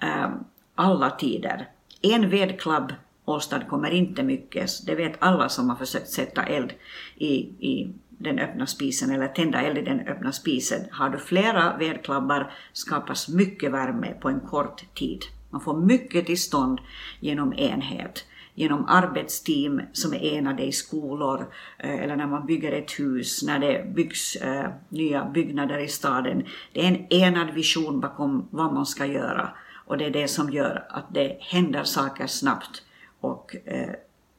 eh, 0.01 0.29
alla 0.75 1.09
tider. 1.09 1.69
En 2.01 2.29
vedklabb 2.29 2.93
åstadkommer 3.25 3.89
inte 3.89 4.23
mycket, 4.23 4.85
det 4.85 4.95
vet 4.95 5.15
alla 5.19 5.49
som 5.49 5.69
har 5.69 5.75
försökt 5.75 6.09
sätta 6.09 6.43
eld 6.43 6.73
i, 7.15 7.33
i 7.59 7.93
den 8.09 8.39
öppna 8.39 8.67
spisen 8.67 9.11
eller 9.11 9.27
tända 9.27 9.61
eld 9.61 9.77
i 9.77 9.81
den 9.81 9.99
öppna 9.99 10.31
spisen. 10.31 10.81
Har 10.91 11.09
du 11.09 11.17
flera 11.17 11.77
vedklabbar 11.77 12.51
skapas 12.73 13.29
mycket 13.29 13.71
värme 13.71 14.13
på 14.21 14.29
en 14.29 14.39
kort 14.39 14.95
tid. 14.95 15.21
Man 15.49 15.61
får 15.61 15.77
mycket 15.77 16.25
till 16.25 16.41
stånd 16.41 16.79
genom 17.19 17.53
enhet 17.53 18.25
genom 18.55 18.85
arbetsteam 18.85 19.81
som 19.93 20.13
är 20.13 20.23
enade 20.23 20.63
i 20.63 20.71
skolor 20.71 21.53
eh, 21.77 22.03
eller 22.03 22.15
när 22.15 22.27
man 22.27 22.45
bygger 22.45 22.71
ett 22.71 22.99
hus, 22.99 23.43
när 23.43 23.59
det 23.59 23.85
byggs 23.95 24.35
eh, 24.35 24.69
nya 24.89 25.25
byggnader 25.25 25.77
i 25.77 25.87
staden. 25.87 26.45
Det 26.73 26.81
är 26.81 26.87
en 26.87 27.13
enad 27.13 27.53
vision 27.53 27.99
bakom 27.99 28.47
vad 28.49 28.73
man 28.73 28.85
ska 28.85 29.05
göra 29.05 29.49
och 29.85 29.97
det 29.97 30.05
är 30.05 30.11
det 30.11 30.27
som 30.27 30.49
gör 30.49 30.85
att 30.89 31.13
det 31.13 31.37
händer 31.39 31.83
saker 31.83 32.27
snabbt 32.27 32.83
och, 33.19 33.55
eh, 33.65 33.89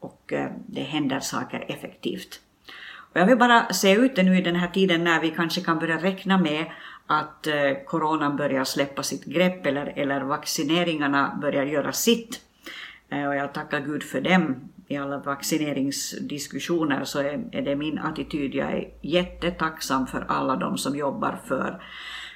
och 0.00 0.32
det 0.66 0.82
händer 0.82 1.20
saker 1.20 1.64
effektivt. 1.68 2.40
Och 2.96 3.20
jag 3.20 3.26
vill 3.26 3.38
bara 3.38 3.72
se 3.72 3.92
ut 3.92 4.16
det 4.16 4.22
nu 4.22 4.38
i 4.38 4.42
den 4.42 4.56
här 4.56 4.68
tiden 4.68 5.04
när 5.04 5.20
vi 5.20 5.30
kanske 5.30 5.60
kan 5.60 5.78
börja 5.78 6.02
räkna 6.02 6.38
med 6.38 6.64
att 7.06 7.46
coronan 7.86 8.36
börjar 8.36 8.64
släppa 8.64 9.02
sitt 9.02 9.24
grepp 9.24 9.66
eller, 9.66 9.92
eller 9.96 10.20
vaccineringarna 10.20 11.38
börjar 11.40 11.64
göra 11.64 11.92
sitt 11.92 12.40
Eh, 13.08 13.26
och 13.26 13.34
jag 13.34 13.54
tackar 13.54 13.80
Gud 13.80 14.02
för 14.02 14.20
dem. 14.20 14.70
I 14.88 14.96
alla 14.96 15.18
vaccineringsdiskussioner 15.18 17.04
så 17.04 17.18
är, 17.18 17.44
är 17.52 17.62
det 17.62 17.76
min 17.76 17.98
attityd. 17.98 18.54
Jag 18.54 18.72
är 18.72 18.90
jättetacksam 19.00 20.06
för 20.06 20.24
alla 20.28 20.56
de 20.56 20.78
som 20.78 20.96
jobbar 20.96 21.40
för 21.46 21.82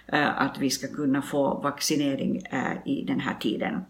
eh, 0.07 0.41
att 0.41 0.59
vi 0.59 0.71
ska 0.71 0.89
kunna 0.89 1.23
få 1.23 1.61
vaccinering 1.61 2.43
eh, 2.51 2.73
i 2.85 3.05
den 3.05 3.21
här 3.21 3.35
tiden. 3.35 3.81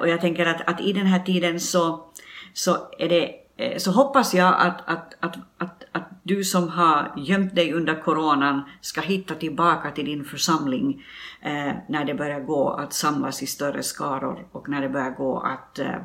Och 0.00 0.08
jag 0.08 0.20
tänker 0.20 0.46
att, 0.46 0.68
att 0.68 0.80
i 0.80 0.92
den 0.92 1.06
här 1.06 1.18
tiden 1.18 1.60
så, 1.60 2.04
så, 2.52 2.76
är 2.98 3.08
det, 3.08 3.80
så 3.80 3.90
hoppas 3.90 4.34
jag 4.34 4.54
att, 4.58 4.88
att, 4.88 5.14
att, 5.20 5.36
att, 5.58 5.84
att 5.92 6.13
du 6.26 6.44
som 6.44 6.68
har 6.68 7.12
gömt 7.16 7.54
dig 7.54 7.72
under 7.72 8.02
coronan 8.02 8.62
ska 8.80 9.00
hitta 9.00 9.34
tillbaka 9.34 9.90
till 9.90 10.04
din 10.04 10.24
församling 10.24 11.04
eh, 11.40 11.72
när 11.88 12.04
det 12.04 12.14
börjar 12.14 12.40
gå 12.40 12.70
att 12.70 12.92
samlas 12.92 13.42
i 13.42 13.46
större 13.46 13.82
skaror 13.82 14.46
och 14.52 14.68
när 14.68 14.82
det 14.82 14.88
börjar 14.88 15.10
gå 15.10 15.40
att, 15.40 15.78
eh, 15.78 15.96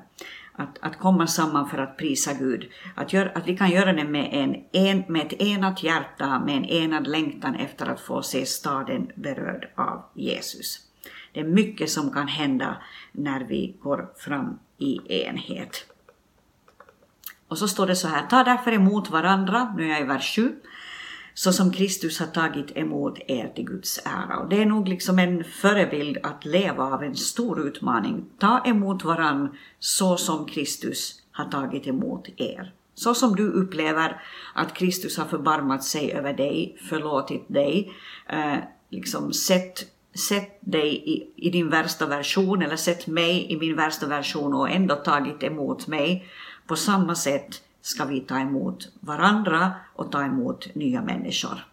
att, 0.54 0.78
att 0.82 1.00
komma 1.00 1.28
samman 1.28 1.70
för 1.70 1.78
att 1.78 1.98
prisa 1.98 2.34
Gud. 2.34 2.70
Att, 2.96 3.14
gör, 3.14 3.32
att 3.36 3.48
vi 3.48 3.58
kan 3.58 3.70
göra 3.70 3.94
det 3.94 4.04
med, 4.04 4.30
en, 4.32 4.56
en, 4.72 5.04
med 5.08 5.26
ett 5.26 5.42
enat 5.42 5.84
hjärta, 5.84 6.40
med 6.46 6.58
en 6.58 6.66
enad 6.66 7.08
längtan 7.08 7.56
efter 7.56 7.86
att 7.86 8.02
få 8.02 8.22
se 8.22 8.46
staden 8.46 9.12
berörd 9.16 9.70
av 9.76 10.06
Jesus. 10.14 10.80
Det 11.34 11.40
är 11.40 11.48
mycket 11.48 11.90
som 11.90 12.12
kan 12.12 12.28
hända 12.28 12.78
när 13.12 13.44
vi 13.44 13.78
går 13.82 14.10
fram 14.18 14.60
i 14.78 15.24
enhet. 15.24 15.86
Och 17.50 17.58
så 17.58 17.68
står 17.68 17.88
det 17.88 17.96
så 17.96 18.08
här, 18.08 18.28
ta 18.28 18.44
därför 18.44 18.72
emot 18.72 19.10
varandra, 19.10 19.74
nu 19.78 19.86
är 19.86 19.90
jag 19.90 20.02
i 20.02 20.04
vers 20.04 20.36
7, 20.36 20.56
så 21.34 21.54
som 21.54 21.72
Kristus 21.72 22.20
har 22.20 22.28
tagit 22.28 22.78
emot 22.78 23.20
er 23.28 23.52
till 23.56 23.66
Guds 23.66 24.00
ära. 24.06 24.38
Och 24.38 24.50
det 24.50 24.62
är 24.62 24.66
nog 24.66 24.88
liksom 24.88 25.20
en 25.20 25.44
förebild 25.44 26.18
att 26.24 26.46
leva 26.46 26.84
av 26.84 27.04
en 27.04 27.16
stor 27.16 27.68
utmaning. 27.68 28.26
Ta 28.38 28.62
emot 28.66 29.04
varandra 29.04 29.50
så 29.80 30.18
som 30.18 30.46
Kristus 30.46 31.22
har 31.32 31.46
tagit 31.46 31.88
emot 31.88 32.28
er. 32.38 32.74
Så 32.96 33.16
som 33.16 33.36
du 33.36 33.52
upplever 33.52 34.22
att 34.54 34.74
Kristus 34.74 35.18
har 35.18 35.26
förbarmat 35.26 35.84
sig 35.84 36.14
över 36.14 36.34
dig, 36.34 36.78
förlåtit 36.90 37.46
dig, 37.48 37.94
eh, 38.30 38.58
liksom 38.90 39.34
sett, 39.34 39.80
sett 40.30 40.60
dig 40.62 41.04
i, 41.06 41.32
i 41.36 41.50
din 41.50 41.70
värsta 41.70 42.06
version 42.06 42.62
eller 42.62 42.76
sett 42.76 43.08
mig 43.08 43.52
i 43.52 43.58
min 43.58 43.76
värsta 43.76 44.08
version 44.08 44.54
och 44.54 44.70
ändå 44.70 44.96
tagit 44.96 45.44
emot 45.44 45.88
mig 45.88 46.28
på 46.70 46.76
samma 46.76 47.16
sätt 47.16 47.62
ska 47.82 48.06
vi 48.06 48.20
ta 48.20 48.40
emot 48.40 48.88
varandra 49.00 49.74
och 49.96 50.12
ta 50.12 50.24
emot 50.24 50.76
nya 50.76 51.02
människor. 51.02 51.66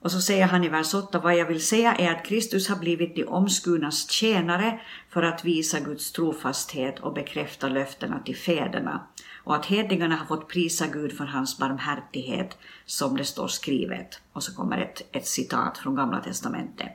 Och 0.00 0.12
så 0.12 0.20
säger 0.20 0.46
han 0.46 0.64
i 0.64 0.68
vers 0.68 0.94
8, 0.94 1.18
vad 1.18 1.36
jag 1.36 1.46
vill 1.46 1.66
säga 1.66 1.94
är 1.94 2.10
att 2.10 2.26
Kristus 2.26 2.68
har 2.68 2.76
blivit 2.76 3.16
de 3.16 3.24
omskurnas 3.24 4.10
tjänare 4.10 4.80
för 5.10 5.22
att 5.22 5.44
visa 5.44 5.80
Guds 5.80 6.12
trofasthet 6.12 6.98
och 6.98 7.14
bekräfta 7.14 7.68
löftena 7.68 8.18
till 8.18 8.36
fäderna 8.36 9.06
och 9.44 9.56
att 9.56 9.66
hedningarna 9.66 10.16
har 10.16 10.26
fått 10.26 10.48
prisa 10.48 10.86
Gud 10.86 11.12
för 11.12 11.24
hans 11.24 11.58
barmhärtighet 11.58 12.58
som 12.86 13.16
det 13.16 13.24
står 13.24 13.48
skrivet. 13.48 14.20
Och 14.32 14.42
så 14.42 14.54
kommer 14.54 14.78
ett, 14.78 15.02
ett 15.12 15.26
citat 15.26 15.78
från 15.78 15.94
Gamla 15.94 16.20
Testamentet. 16.20 16.88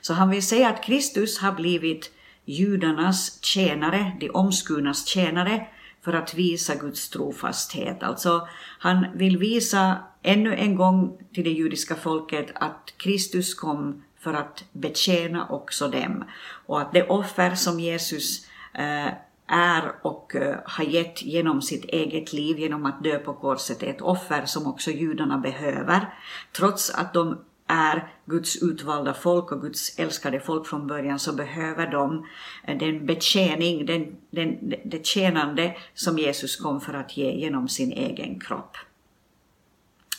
Så 0.00 0.14
han 0.14 0.30
vill 0.30 0.46
säga 0.46 0.68
att 0.68 0.84
Kristus 0.84 1.38
har 1.38 1.52
blivit 1.52 2.12
judarnas 2.44 3.42
tjänare, 3.42 4.16
de 4.20 4.30
omskurnas 4.30 5.06
tjänare, 5.06 5.66
för 6.04 6.12
att 6.12 6.34
visa 6.34 6.74
Guds 6.74 7.08
trofasthet. 7.08 8.02
Alltså, 8.02 8.48
han 8.78 9.06
vill 9.14 9.38
visa 9.38 9.96
ännu 10.22 10.54
en 10.54 10.76
gång 10.76 11.18
till 11.34 11.44
det 11.44 11.50
judiska 11.50 11.94
folket 11.94 12.46
att 12.54 12.94
Kristus 12.96 13.54
kom 13.54 14.02
för 14.20 14.34
att 14.34 14.64
betjäna 14.72 15.48
också 15.48 15.88
dem 15.88 16.24
och 16.66 16.80
att 16.80 16.92
det 16.92 17.08
offer 17.08 17.54
som 17.54 17.80
Jesus 17.80 18.46
eh, 18.74 19.12
är 19.46 19.92
och 20.02 20.36
eh, 20.36 20.56
har 20.64 20.84
gett 20.84 21.22
genom 21.22 21.62
sitt 21.62 21.84
eget 21.84 22.32
liv 22.32 22.58
genom 22.58 22.86
att 22.86 23.04
dö 23.04 23.18
på 23.18 23.34
korset 23.34 23.82
är 23.82 23.86
ett 23.86 24.00
offer 24.00 24.46
som 24.46 24.66
också 24.66 24.90
judarna 24.90 25.38
behöver. 25.38 26.14
Trots 26.56 26.90
att 26.90 27.14
de 27.14 27.38
är 27.68 28.08
Guds 28.26 28.62
utvalda 28.62 29.14
folk 29.14 29.52
och 29.52 29.62
Guds 29.62 29.98
älskade 29.98 30.40
folk 30.40 30.66
från 30.66 30.86
början 30.86 31.18
så 31.18 31.32
behöver 31.32 31.90
de 31.90 32.26
eh, 32.64 32.78
den 32.78 33.06
betjäning, 33.06 33.86
den, 33.86 34.16
den, 34.30 34.74
det 34.84 35.06
tjänande 35.06 35.76
som 35.94 36.18
Jesus 36.18 36.56
kom 36.56 36.80
för 36.80 36.94
att 36.94 37.16
ge 37.16 37.32
genom 37.32 37.68
sin 37.68 37.92
egen 37.92 38.40
kropp. 38.40 38.76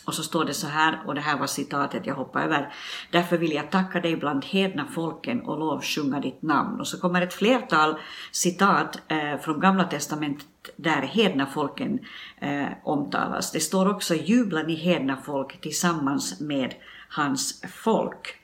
Och 0.10 0.16
så 0.16 0.24
står 0.24 0.46
det 0.46 0.54
så 0.54 0.68
här, 0.68 1.00
och 1.08 1.16
det 1.16 1.22
här 1.22 1.38
var 1.38 1.48
citatet 1.48 2.06
jag 2.06 2.16
hoppar 2.16 2.42
över. 2.42 2.74
Därför 3.12 3.38
vill 3.38 3.52
jag 3.52 3.72
tacka 3.72 4.00
dig 4.00 4.16
bland 4.16 4.46
hedna 4.46 4.88
folken 4.92 5.42
och 5.42 5.60
lovsjunga 5.60 6.20
ditt 6.20 6.42
namn. 6.42 6.80
Och 6.80 6.88
så 6.88 7.00
kommer 7.00 7.22
ett 7.22 7.34
flertal 7.34 7.96
citat 8.32 9.02
eh, 9.08 9.38
från 9.42 9.60
Gamla 9.60 9.84
Testamentet 9.84 10.48
där 10.76 11.02
hedna 11.02 11.46
folken 11.46 12.00
eh, 12.38 12.68
omtalas. 12.84 13.52
Det 13.52 13.60
står 13.60 13.90
också 13.90 14.16
jubla 14.16 14.64
ni 14.64 14.76
hedna 14.76 15.18
folk 15.26 15.62
tillsammans 15.62 16.40
med 16.40 16.74
hans 17.10 17.62
folk. 17.62 18.36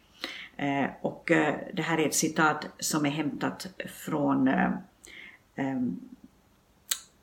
Eh, 0.58 0.86
och 1.02 1.32
eh, 1.32 1.56
det 1.74 1.82
här 1.82 1.98
är 1.98 2.06
ett 2.06 2.16
citat 2.16 2.68
som 2.80 3.06
är 3.06 3.10
hämtat 3.10 3.68
från 4.06 4.48
eh, 4.48 4.72
ehm, 5.56 6.00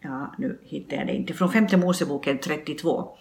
ja, 0.01 0.35
nu 0.39 0.59
hittar 0.63 0.97
jag 0.97 1.07
det 1.07 1.15
inte, 1.15 1.35
från 1.35 1.53
femte 1.53 1.77
Moseboken 1.77 2.39
32. 2.39 3.17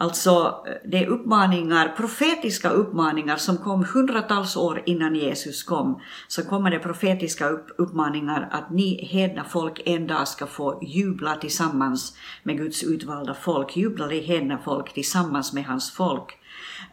Alltså, 0.00 0.64
det 0.84 1.04
är 1.04 1.06
uppmaningar, 1.06 1.88
profetiska 1.96 2.70
uppmaningar 2.70 3.36
som 3.36 3.56
kom 3.56 3.84
hundratals 3.84 4.56
år 4.56 4.82
innan 4.86 5.14
Jesus 5.14 5.62
kom. 5.62 6.00
Så 6.28 6.44
kommer 6.44 6.70
det 6.70 6.78
profetiska 6.78 7.48
uppmaningar 7.78 8.48
att 8.50 8.70
ni 8.70 9.04
hedna 9.04 9.44
folk 9.44 9.82
en 9.84 10.06
dag 10.06 10.28
ska 10.28 10.46
få 10.46 10.78
jubla 10.82 11.36
tillsammans 11.36 12.16
med 12.42 12.56
Guds 12.56 12.84
utvalda 12.84 13.34
folk. 13.34 13.76
Jubla 13.76 14.12
i 14.12 14.20
hedna 14.20 14.58
folk 14.58 14.94
tillsammans 14.94 15.52
med 15.52 15.64
hans 15.64 15.90
folk. 15.90 16.37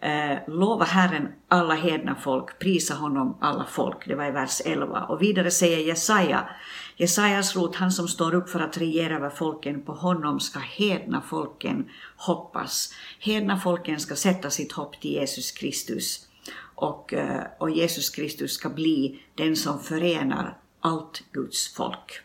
Eh, 0.01 0.37
lova 0.47 0.85
Herren 0.85 1.27
alla 1.47 1.75
hedna 1.75 2.15
folk, 2.15 2.59
prisa 2.59 2.93
honom 2.93 3.37
alla 3.41 3.65
folk. 3.65 4.07
Det 4.07 4.15
var 4.15 4.25
i 4.25 4.31
vers 4.31 4.61
11. 4.65 5.03
Och 5.03 5.21
vidare 5.21 5.51
säger 5.51 5.77
Jesaja, 5.77 6.49
Jesajas 6.97 7.55
rot, 7.55 7.75
han 7.75 7.91
som 7.91 8.07
står 8.07 8.35
upp 8.35 8.49
för 8.49 8.59
att 8.59 8.77
regera 8.77 9.15
över 9.15 9.29
folken, 9.29 9.81
på 9.81 9.93
honom 9.93 10.39
ska 10.39 10.59
hedna 10.59 11.21
folken 11.21 11.89
hoppas. 12.17 12.93
Hedna 13.19 13.59
folken 13.59 13.99
ska 13.99 14.15
sätta 14.15 14.49
sitt 14.49 14.71
hopp 14.71 15.01
till 15.01 15.11
Jesus 15.11 15.51
Kristus. 15.51 16.27
Och, 16.75 17.13
eh, 17.13 17.43
och 17.59 17.69
Jesus 17.69 18.09
Kristus 18.09 18.51
ska 18.53 18.69
bli 18.69 19.23
den 19.35 19.55
som 19.55 19.79
förenar 19.79 20.57
allt 20.79 21.23
Guds 21.31 21.73
folk. 21.73 22.24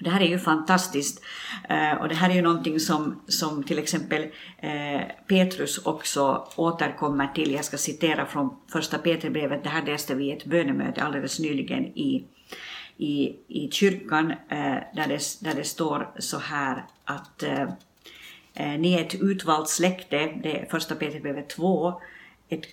Det 0.00 0.10
här 0.10 0.20
är 0.20 0.28
ju 0.28 0.38
fantastiskt. 0.38 1.22
Eh, 1.68 1.92
och 1.92 2.08
det 2.08 2.14
här 2.14 2.30
är 2.30 2.34
ju 2.34 2.42
någonting 2.42 2.80
som, 2.80 3.22
som 3.28 3.64
till 3.64 3.78
exempel 3.78 4.22
eh, 4.58 5.00
Petrus 5.26 5.78
också 5.78 6.48
återkommer 6.56 7.28
till. 7.34 7.52
Jag 7.52 7.64
ska 7.64 7.76
citera 7.76 8.26
från 8.26 8.56
första 8.72 8.98
Petribrevet, 8.98 9.62
det 9.62 9.68
här 9.68 9.86
läste 9.86 10.14
vi 10.14 10.24
i 10.24 10.32
ett 10.32 10.44
bönemöte 10.44 11.02
alldeles 11.02 11.38
nyligen 11.38 11.86
i, 11.86 12.24
i, 12.96 13.36
i 13.48 13.70
kyrkan 13.72 14.30
eh, 14.30 14.76
där, 14.94 15.08
det, 15.08 15.20
där 15.40 15.54
det 15.54 15.64
står 15.64 16.10
så 16.18 16.38
här 16.38 16.84
att 17.04 17.44
ni 18.78 18.94
är 18.94 19.00
ett 19.00 19.14
utvalt 19.14 19.68
släkte, 19.68 20.16
det 20.42 20.60
är 20.60 20.66
första 20.70 20.94
Petribrevet 20.94 21.48
2, 21.48 22.00
ett, 22.48 22.64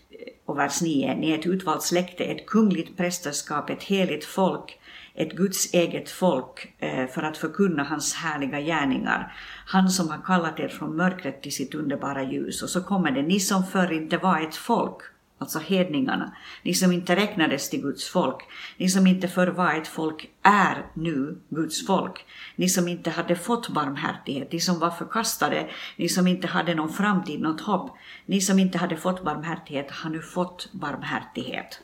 och 0.46 0.58
vers 0.58 0.82
9, 0.82 1.15
ni 1.15 1.32
är 1.32 1.39
ett 1.39 1.46
utvalt 1.46 1.84
släkte, 1.84 2.24
ett 2.24 2.46
kungligt 2.46 2.98
prästerskap, 2.98 3.70
ett 3.70 3.84
heligt 3.84 4.25
folk, 4.25 4.79
ett 5.15 5.31
Guds 5.31 5.74
eget 5.74 6.10
folk 6.10 6.74
eh, 6.79 7.07
för 7.07 7.24
att 7.24 7.38
förkunna 7.38 7.84
hans 7.84 8.13
härliga 8.13 8.62
gärningar. 8.62 9.34
Han 9.65 9.89
som 9.89 10.10
har 10.10 10.22
kallat 10.25 10.60
er 10.60 10.67
från 10.67 10.95
mörkret 10.95 11.41
till 11.41 11.55
sitt 11.55 11.75
underbara 11.75 12.24
ljus. 12.24 12.63
Och 12.63 12.69
så 12.69 12.84
kommer 12.84 13.12
det, 13.12 13.22
ni 13.22 13.39
som 13.39 13.67
förr 13.67 13.91
inte 13.91 14.17
var 14.17 14.41
ett 14.41 14.55
folk, 14.55 14.98
alltså 15.38 15.60
hedningarna, 15.60 16.36
ni 16.63 16.74
som 16.74 16.91
inte 16.91 17.15
räknades 17.15 17.69
till 17.69 17.81
Guds 17.81 18.10
folk, 18.10 18.38
ni 18.77 18.89
som 18.89 19.07
inte 19.07 19.27
förr 19.27 19.48
var 19.48 19.74
ett 19.74 19.88
folk 19.88 20.29
är 20.41 20.86
nu 20.93 21.38
Guds 21.50 21.88
folk, 21.88 22.25
ni 22.55 22.69
som 22.69 22.88
inte 22.88 23.10
hade 23.10 23.36
fått 23.36 23.69
barmhärtighet, 23.69 24.51
ni 24.51 24.60
som 24.60 24.79
var 24.79 24.89
förkastade, 24.89 25.69
ni 25.95 26.10
som 26.10 26.27
inte 26.27 26.48
hade 26.48 26.75
någon 26.75 26.93
framtid, 26.93 27.41
något 27.41 27.62
hopp, 27.62 27.98
ni 28.25 28.41
som 28.41 28.60
inte 28.60 28.77
hade 28.77 28.98
fått 28.98 29.24
barmhärtighet 29.24 29.91
har 29.91 30.10
nu 30.10 30.22
fått 30.22 30.69
barmhärtighet. 30.72 31.81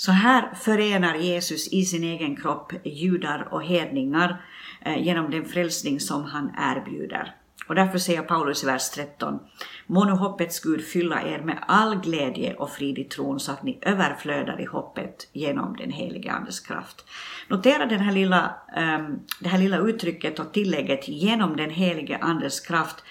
Så 0.00 0.12
här 0.12 0.54
förenar 0.54 1.14
Jesus 1.14 1.68
i 1.68 1.84
sin 1.84 2.04
egen 2.04 2.36
kropp 2.36 2.72
judar 2.84 3.48
och 3.50 3.62
hedningar 3.62 4.42
eh, 4.84 5.02
genom 5.02 5.30
den 5.30 5.44
frälsning 5.44 6.00
som 6.00 6.24
han 6.24 6.54
erbjuder. 6.58 7.34
Och 7.68 7.74
därför 7.74 7.98
säger 7.98 8.22
Paulus 8.22 8.62
i 8.62 8.66
vers 8.66 8.90
13, 8.90 9.38
må 9.86 10.04
nu 10.04 10.12
hoppets 10.12 10.60
Gud 10.60 10.84
fylla 10.84 11.22
er 11.22 11.38
med 11.38 11.58
all 11.66 12.00
glädje 12.00 12.54
och 12.54 12.70
frid 12.70 12.98
i 12.98 13.04
tron 13.04 13.40
så 13.40 13.52
att 13.52 13.62
ni 13.62 13.78
överflödar 13.82 14.60
i 14.60 14.64
hoppet 14.64 15.28
genom 15.32 15.76
den 15.76 15.90
helige 15.90 16.32
Andes 16.32 16.60
kraft. 16.60 17.04
Notera 17.48 17.86
den 17.86 18.00
här 18.00 18.12
lilla, 18.12 18.54
um, 18.76 19.20
det 19.40 19.48
här 19.48 19.58
lilla 19.58 19.78
uttrycket 19.78 20.38
och 20.38 20.52
tillägget 20.52 21.08
genom 21.08 21.56
den 21.56 21.70
helige 21.70 22.18
Andes 22.18 22.60
kraft. 22.60 23.04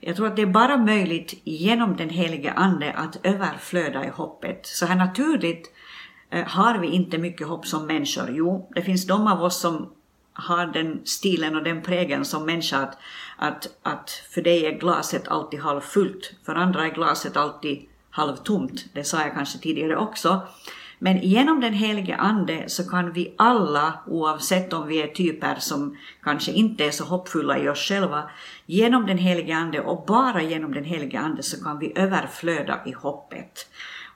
Jag 0.00 0.16
tror 0.16 0.26
att 0.26 0.36
det 0.36 0.42
är 0.42 0.46
bara 0.46 0.76
möjligt 0.76 1.40
genom 1.44 1.96
den 1.96 2.10
helige 2.10 2.52
Ande 2.52 2.92
att 2.92 3.26
överflöda 3.26 4.04
i 4.04 4.08
hoppet. 4.08 4.66
Så 4.66 4.86
här 4.86 4.96
naturligt 4.96 5.72
Eh, 6.30 6.46
har 6.46 6.78
vi 6.78 6.86
inte 6.86 7.18
mycket 7.18 7.46
hopp 7.46 7.66
som 7.66 7.86
människor? 7.86 8.30
Jo, 8.30 8.70
det 8.74 8.82
finns 8.82 9.06
de 9.06 9.26
av 9.26 9.42
oss 9.42 9.60
som 9.60 9.92
har 10.32 10.66
den 10.66 11.00
stilen 11.04 11.56
och 11.56 11.62
den 11.62 11.82
prägen 11.82 12.24
som 12.24 12.46
människa 12.46 12.78
att, 12.78 12.98
att, 13.36 13.68
att 13.82 14.10
för 14.10 14.42
dig 14.42 14.66
är 14.66 14.78
glaset 14.78 15.28
alltid 15.28 15.60
halvfullt, 15.60 16.32
för 16.46 16.54
andra 16.54 16.86
är 16.86 16.90
glaset 16.90 17.36
alltid 17.36 17.86
halvtomt. 18.10 18.84
Det 18.92 19.04
sa 19.04 19.20
jag 19.20 19.34
kanske 19.34 19.58
tidigare 19.58 19.96
också. 19.96 20.40
Men 20.98 21.18
genom 21.22 21.60
den 21.60 21.72
helige 21.72 22.16
Ande 22.16 22.64
så 22.66 22.90
kan 22.90 23.12
vi 23.12 23.34
alla, 23.38 23.98
oavsett 24.06 24.72
om 24.72 24.86
vi 24.86 25.02
är 25.02 25.06
typer 25.06 25.54
som 25.58 25.96
kanske 26.22 26.52
inte 26.52 26.84
är 26.84 26.90
så 26.90 27.04
hoppfulla 27.04 27.58
i 27.58 27.68
oss 27.68 27.88
själva, 27.88 28.30
genom 28.66 29.06
den 29.06 29.18
helige 29.18 29.56
Ande 29.56 29.80
och 29.80 30.04
bara 30.06 30.42
genom 30.42 30.74
den 30.74 30.84
helige 30.84 31.18
Ande 31.18 31.42
så 31.42 31.64
kan 31.64 31.78
vi 31.78 31.92
överflöda 31.96 32.80
i 32.86 32.92
hoppet. 32.92 33.66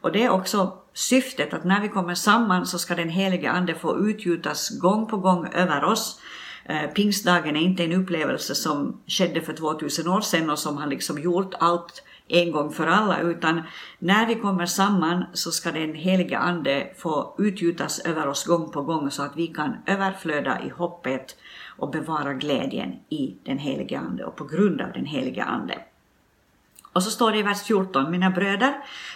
Och 0.00 0.12
det 0.12 0.24
är 0.24 0.30
också 0.30 0.78
syftet 0.94 1.54
att 1.54 1.64
när 1.64 1.80
vi 1.80 1.88
kommer 1.88 2.14
samman 2.14 2.66
så 2.66 2.78
ska 2.78 2.94
den 2.94 3.08
helige 3.08 3.50
Ande 3.50 3.74
få 3.74 3.98
utgjutas 3.98 4.70
gång 4.78 5.06
på 5.06 5.16
gång 5.16 5.48
över 5.52 5.84
oss. 5.84 6.20
Eh, 6.64 6.90
pingstdagen 6.90 7.56
är 7.56 7.60
inte 7.60 7.84
en 7.84 7.92
upplevelse 7.92 8.54
som 8.54 9.00
skedde 9.06 9.40
för 9.40 9.52
2000 9.52 10.08
år 10.08 10.20
sedan 10.20 10.50
och 10.50 10.58
som 10.58 10.76
har 10.76 10.86
liksom 10.86 11.18
gjort 11.18 11.54
allt 11.58 12.02
en 12.28 12.52
gång 12.52 12.72
för 12.72 12.86
alla, 12.86 13.20
utan 13.20 13.62
när 13.98 14.26
vi 14.26 14.34
kommer 14.34 14.66
samman 14.66 15.24
så 15.32 15.52
ska 15.52 15.72
den 15.72 15.94
helige 15.94 16.38
Ande 16.38 16.92
få 16.98 17.34
utgjutas 17.38 17.98
över 17.98 18.26
oss 18.26 18.44
gång 18.44 18.70
på 18.70 18.82
gång 18.82 19.10
så 19.10 19.22
att 19.22 19.36
vi 19.36 19.46
kan 19.46 19.76
överflöda 19.86 20.60
i 20.66 20.68
hoppet 20.68 21.36
och 21.78 21.90
bevara 21.90 22.34
glädjen 22.34 22.92
i 23.08 23.36
den 23.44 23.58
helige 23.58 23.98
Ande 23.98 24.24
och 24.24 24.36
på 24.36 24.44
grund 24.44 24.80
av 24.80 24.92
den 24.92 25.06
helige 25.06 25.44
Ande. 25.44 25.78
Och 26.92 27.02
så 27.02 27.10
står 27.10 27.32
det 27.32 27.38
i 27.38 27.42
vers 27.42 27.62
14, 27.62 28.10
mina 28.10 28.30
bröder, 28.30 28.74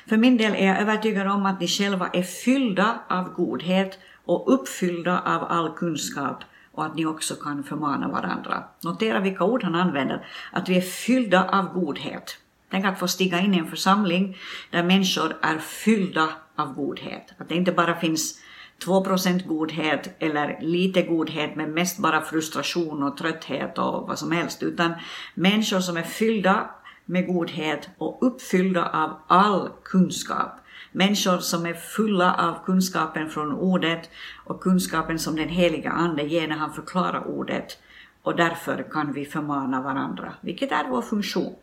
för 0.08 0.16
min 0.16 0.36
del 0.36 0.54
är 0.54 0.66
jag 0.66 0.80
övertygad 0.80 1.26
om 1.26 1.46
att 1.46 1.60
ni 1.60 1.68
själva 1.68 2.08
är 2.12 2.22
fyllda 2.22 2.98
av 3.08 3.32
godhet 3.32 3.98
och 4.24 4.54
uppfyllda 4.54 5.20
av 5.20 5.44
all 5.44 5.70
kunskap 5.70 6.44
och 6.72 6.84
att 6.84 6.94
ni 6.94 7.06
också 7.06 7.34
kan 7.34 7.64
förmana 7.64 8.08
varandra. 8.08 8.64
Notera 8.84 9.20
vilka 9.20 9.44
ord 9.44 9.62
han 9.62 9.74
använder, 9.74 10.26
att 10.52 10.68
vi 10.68 10.76
är 10.76 10.80
fyllda 10.80 11.48
av 11.48 11.72
godhet. 11.80 12.38
Tänk 12.70 12.84
att 12.84 12.98
få 12.98 13.08
stiga 13.08 13.40
in 13.40 13.54
i 13.54 13.58
en 13.58 13.70
församling 13.70 14.36
där 14.70 14.82
människor 14.82 15.36
är 15.42 15.58
fyllda 15.58 16.28
av 16.56 16.74
godhet. 16.74 17.34
Att 17.38 17.48
det 17.48 17.54
inte 17.54 17.72
bara 17.72 18.00
finns 18.00 18.40
2% 18.84 19.46
godhet 19.46 20.16
eller 20.18 20.58
lite 20.60 21.02
godhet 21.02 21.56
men 21.56 21.74
mest 21.74 21.98
bara 21.98 22.20
frustration 22.20 23.02
och 23.02 23.16
trötthet 23.16 23.78
och 23.78 24.08
vad 24.08 24.18
som 24.18 24.32
helst, 24.32 24.62
utan 24.62 24.94
människor 25.34 25.80
som 25.80 25.96
är 25.96 26.02
fyllda 26.02 26.70
med 27.04 27.26
godhet 27.26 27.88
och 27.98 28.18
uppfyllda 28.20 28.88
av 28.88 29.16
all 29.26 29.70
kunskap. 29.82 30.52
Människor 30.92 31.38
som 31.38 31.66
är 31.66 31.74
fulla 31.74 32.34
av 32.34 32.64
kunskapen 32.64 33.30
från 33.30 33.52
ordet 33.52 34.10
och 34.44 34.60
kunskapen 34.60 35.18
som 35.18 35.36
den 35.36 35.48
heliga 35.48 35.90
Ande 35.90 36.22
ger 36.22 36.48
när 36.48 36.56
han 36.56 36.72
förklarar 36.72 37.26
ordet. 37.26 37.78
Och 38.22 38.36
därför 38.36 38.86
kan 38.92 39.12
vi 39.12 39.24
förmana 39.24 39.82
varandra, 39.82 40.34
vilket 40.40 40.72
är 40.72 40.84
vår 40.88 41.02
funktion. 41.02 41.54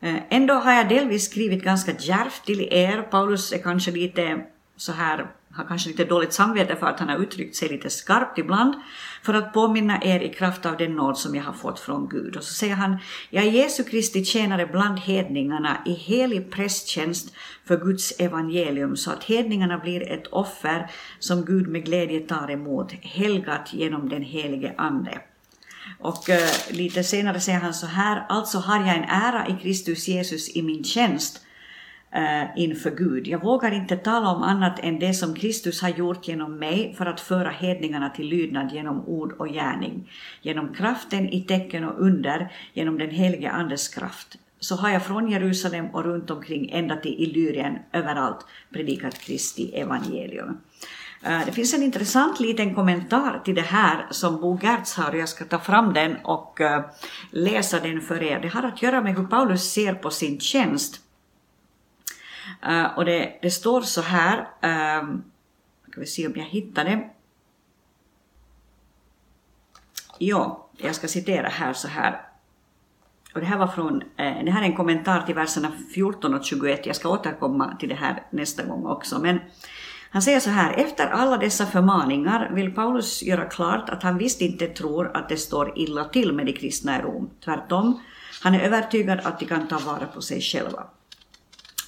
Eh, 0.00 0.16
Ändå 0.28 0.54
har 0.54 0.72
jag 0.72 0.88
delvis 0.88 1.30
skrivit 1.30 1.64
ganska 1.64 1.92
djärvt 1.98 2.44
till 2.44 2.68
er. 2.70 3.02
Paulus 3.02 3.52
är 3.52 3.58
kanske 3.58 3.90
lite 3.90 4.44
så 4.76 4.92
här 4.92 5.26
har 5.52 5.64
kanske 5.64 5.88
lite 5.88 6.04
dåligt 6.04 6.32
samvete 6.32 6.76
för 6.76 6.86
att 6.86 7.00
han 7.00 7.08
har 7.08 7.18
uttryckt 7.18 7.56
sig 7.56 7.68
lite 7.68 7.90
skarpt 7.90 8.38
ibland, 8.38 8.74
för 9.22 9.34
att 9.34 9.52
påminna 9.52 10.02
er 10.02 10.20
i 10.20 10.28
kraft 10.28 10.66
av 10.66 10.76
den 10.76 10.96
nåd 10.96 11.18
som 11.18 11.34
jag 11.34 11.42
har 11.42 11.52
fått 11.52 11.80
från 11.80 12.08
Gud. 12.08 12.36
Och 12.36 12.44
så 12.44 12.54
säger 12.54 12.74
han, 12.74 12.98
jag 13.30 13.44
är 13.44 13.50
Jesu 13.50 13.84
Kristi 13.84 14.24
tjänare 14.24 14.66
bland 14.66 14.98
hedningarna 14.98 15.76
i 15.86 15.92
helig 15.92 16.50
prästtjänst 16.50 17.34
för 17.64 17.76
Guds 17.76 18.12
evangelium, 18.20 18.96
så 18.96 19.10
att 19.10 19.24
hedningarna 19.24 19.78
blir 19.78 20.12
ett 20.12 20.26
offer 20.26 20.90
som 21.18 21.44
Gud 21.44 21.68
med 21.68 21.84
glädje 21.84 22.20
tar 22.20 22.50
emot, 22.50 22.92
helgat 22.92 23.74
genom 23.74 24.08
den 24.08 24.22
helige 24.22 24.74
Ande. 24.78 25.20
Och 25.98 26.30
eh, 26.30 26.50
lite 26.70 27.04
senare 27.04 27.40
säger 27.40 27.60
han 27.60 27.74
så 27.74 27.86
här, 27.86 28.26
alltså 28.28 28.58
har 28.58 28.76
jag 28.86 28.96
en 28.96 29.04
ära 29.04 29.48
i 29.48 29.56
Kristus 29.62 30.08
Jesus 30.08 30.56
i 30.56 30.62
min 30.62 30.84
tjänst, 30.84 31.40
Eh, 32.12 32.48
inför 32.56 32.90
Gud. 32.90 33.26
Jag 33.26 33.42
vågar 33.42 33.72
inte 33.72 33.96
tala 33.96 34.28
om 34.28 34.42
annat 34.42 34.78
än 34.82 34.98
det 34.98 35.14
som 35.14 35.34
Kristus 35.34 35.82
har 35.82 35.88
gjort 35.88 36.28
genom 36.28 36.58
mig 36.58 36.94
för 36.98 37.06
att 37.06 37.20
föra 37.20 37.50
hedningarna 37.50 38.10
till 38.10 38.26
lydnad 38.26 38.72
genom 38.72 39.08
ord 39.08 39.32
och 39.32 39.48
gärning. 39.48 40.10
Genom 40.42 40.74
kraften 40.74 41.28
i 41.28 41.40
tecken 41.40 41.84
och 41.84 42.00
under, 42.00 42.52
genom 42.72 42.98
den 42.98 43.10
helige 43.10 43.50
Andes 43.50 43.88
kraft. 43.88 44.36
Så 44.60 44.76
har 44.76 44.90
jag 44.90 45.06
från 45.06 45.30
Jerusalem 45.30 45.86
och 45.86 46.04
runt 46.04 46.30
omkring 46.30 46.70
ända 46.70 46.96
till 46.96 47.14
Illyrien 47.18 47.78
överallt 47.92 48.46
predikat 48.72 49.18
Kristi 49.18 49.70
evangelium. 49.74 50.58
Eh, 51.22 51.40
det 51.46 51.52
finns 51.52 51.74
en 51.74 51.82
intressant 51.82 52.40
liten 52.40 52.74
kommentar 52.74 53.40
till 53.44 53.54
det 53.54 53.60
här 53.60 54.06
som 54.10 54.40
Bo 54.40 54.58
Gertz 54.62 54.94
har 54.96 55.10
och 55.10 55.18
jag 55.18 55.28
ska 55.28 55.44
ta 55.44 55.58
fram 55.58 55.92
den 55.92 56.16
och 56.24 56.60
eh, 56.60 56.84
läsa 57.30 57.80
den 57.80 58.00
för 58.00 58.22
er. 58.22 58.40
Det 58.40 58.48
har 58.48 58.62
att 58.62 58.82
göra 58.82 59.00
med 59.00 59.16
hur 59.16 59.26
Paulus 59.26 59.72
ser 59.72 59.94
på 59.94 60.10
sin 60.10 60.40
tjänst 60.40 61.00
Uh, 62.68 62.98
och 62.98 63.04
det, 63.04 63.38
det, 63.42 63.50
står 63.50 63.80
så 63.80 64.00
här, 64.00 64.38
uh, 64.38 65.18
ska 65.90 66.00
vi 66.00 66.06
se 66.06 66.26
om 66.26 66.32
jag 66.36 66.44
hittar 66.44 66.84
det. 66.84 67.10
Ja, 70.18 70.68
jag 70.76 70.94
ska 70.94 71.08
citera 71.08 71.48
här 71.48 71.72
så 71.72 71.88
här. 71.88 72.20
Och 73.34 73.40
det 73.40 73.46
här 73.46 73.58
var 73.58 73.66
från, 73.66 74.02
eh, 74.16 74.44
det 74.44 74.50
här 74.50 74.62
är 74.62 74.66
en 74.66 74.76
kommentar 74.76 75.22
till 75.22 75.34
verserna 75.34 75.72
14 75.94 76.34
och 76.34 76.44
21. 76.44 76.86
Jag 76.86 76.96
ska 76.96 77.08
återkomma 77.08 77.76
till 77.76 77.88
det 77.88 77.94
här 77.94 78.22
nästa 78.30 78.62
gång 78.62 78.86
också. 78.86 79.18
Men 79.18 79.38
han 80.10 80.22
säger 80.22 80.40
så 80.40 80.50
här, 80.50 80.72
efter 80.72 81.06
alla 81.06 81.36
dessa 81.36 81.66
förmaningar 81.66 82.50
vill 82.54 82.74
Paulus 82.74 83.22
göra 83.22 83.44
klart 83.44 83.88
att 83.88 84.02
han 84.02 84.18
visst 84.18 84.40
inte 84.40 84.66
tror 84.66 85.16
att 85.16 85.28
det 85.28 85.36
står 85.36 85.78
illa 85.78 86.04
till 86.04 86.32
med 86.32 86.46
de 86.46 86.52
kristna 86.52 86.98
i 86.98 87.02
Rom. 87.02 87.30
Tvärtom, 87.44 88.00
han 88.42 88.54
är 88.54 88.60
övertygad 88.60 89.20
att 89.20 89.40
de 89.40 89.46
kan 89.46 89.68
ta 89.68 89.78
vara 89.78 90.06
på 90.14 90.20
sig 90.20 90.40
själva. 90.40 90.84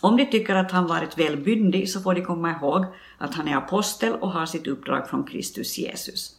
Om 0.02 0.16
de 0.16 0.26
tycker 0.26 0.54
att 0.54 0.70
han 0.70 0.86
varit 0.86 1.18
välbyndig 1.18 1.90
så 1.90 2.00
får 2.00 2.14
de 2.14 2.20
komma 2.20 2.50
ihåg 2.50 2.86
att 3.18 3.34
han 3.34 3.48
är 3.48 3.56
apostel 3.56 4.12
och 4.12 4.30
har 4.30 4.46
sitt 4.46 4.66
uppdrag 4.66 5.08
från 5.08 5.24
Kristus 5.24 5.78
Jesus. 5.78 6.36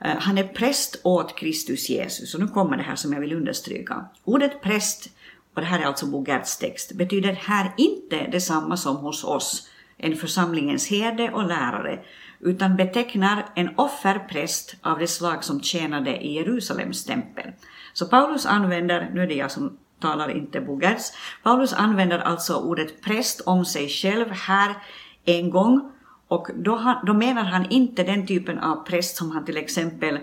Eh, 0.00 0.16
han 0.18 0.38
är 0.38 0.44
präst 0.44 1.00
åt 1.02 1.36
Kristus 1.36 1.88
Jesus, 1.88 2.34
och 2.34 2.40
nu 2.40 2.48
kommer 2.48 2.76
det 2.76 2.82
här 2.82 2.96
som 2.96 3.12
jag 3.12 3.20
vill 3.20 3.32
understryka. 3.32 4.04
Ordet 4.24 4.62
präst, 4.62 5.08
och 5.54 5.60
det 5.60 5.66
här 5.66 5.80
är 5.80 5.84
alltså 5.84 6.06
Bo 6.06 6.24
Gerts 6.28 6.58
text, 6.58 6.92
betyder 6.92 7.32
här 7.32 7.74
inte 7.76 8.26
detsamma 8.26 8.76
som 8.76 8.96
hos 8.96 9.24
oss, 9.24 9.68
en 9.96 10.16
församlingens 10.16 10.90
herde 10.90 11.30
och 11.30 11.46
lärare, 11.46 11.98
utan 12.40 12.76
betecknar 12.76 13.46
en 13.54 13.70
offerpräst 13.76 14.76
av 14.80 14.98
det 14.98 15.06
slag 15.06 15.44
som 15.44 15.62
tjänade 15.62 16.16
i 16.16 16.34
Jerusalems 16.34 17.04
tempel. 17.04 17.52
Så 17.92 18.06
Paulus 18.06 18.46
använder, 18.46 19.10
nu 19.14 19.22
är 19.22 19.26
det 19.26 19.34
jag 19.34 19.50
som 19.50 19.78
talar 20.00 20.30
inte 20.30 20.60
Bogerts. 20.60 21.12
Paulus 21.42 21.72
använder 21.72 22.18
alltså 22.18 22.56
ordet 22.56 23.02
präst 23.02 23.40
om 23.40 23.64
sig 23.64 23.88
själv 23.88 24.30
här 24.30 24.74
en 25.24 25.50
gång 25.50 25.92
och 26.28 26.48
då, 26.54 26.76
han, 26.76 27.06
då 27.06 27.14
menar 27.14 27.42
han 27.42 27.70
inte 27.70 28.02
den 28.02 28.26
typen 28.26 28.58
av 28.58 28.86
präst 28.86 29.16
som 29.16 29.30
han 29.30 29.44
till 29.44 29.56
exempel 29.56 30.18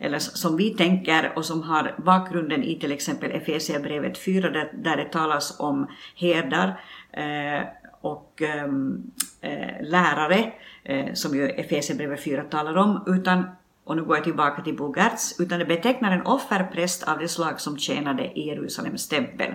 eller 0.00 0.18
som 0.18 0.56
vi 0.56 0.70
tänker 0.70 1.32
och 1.36 1.44
som 1.44 1.62
har 1.62 1.94
bakgrunden 1.98 2.62
i 2.62 2.78
till 2.78 2.92
exempel 2.92 3.30
Efesierbrevet 3.30 4.18
4 4.18 4.50
där, 4.50 4.70
där 4.74 4.96
det 4.96 5.12
talas 5.12 5.60
om 5.60 5.86
herdar 6.16 6.80
eh, 7.12 7.66
och 8.00 8.42
ehm, 8.42 9.02
eh, 9.40 9.82
lärare, 9.82 10.52
eh, 10.84 11.12
som 11.14 11.34
ju 11.34 11.48
Efesierbrevet 11.48 12.24
4 12.24 12.42
talar 12.44 12.76
om, 12.76 13.04
utan 13.06 13.44
och 13.88 13.96
nu 13.96 14.04
går 14.04 14.16
jag 14.16 14.24
tillbaka 14.24 14.62
till 14.62 14.76
Bo 14.76 14.94
Gertz, 14.96 15.40
utan 15.40 15.58
det 15.58 15.64
betecknar 15.64 16.12
en 16.12 16.26
offerpräst 16.26 17.02
av 17.02 17.18
det 17.18 17.28
slag 17.28 17.60
som 17.60 17.78
tjänade 17.78 18.38
i 18.38 18.46
Jerusalems 18.46 19.08
tempel. 19.08 19.54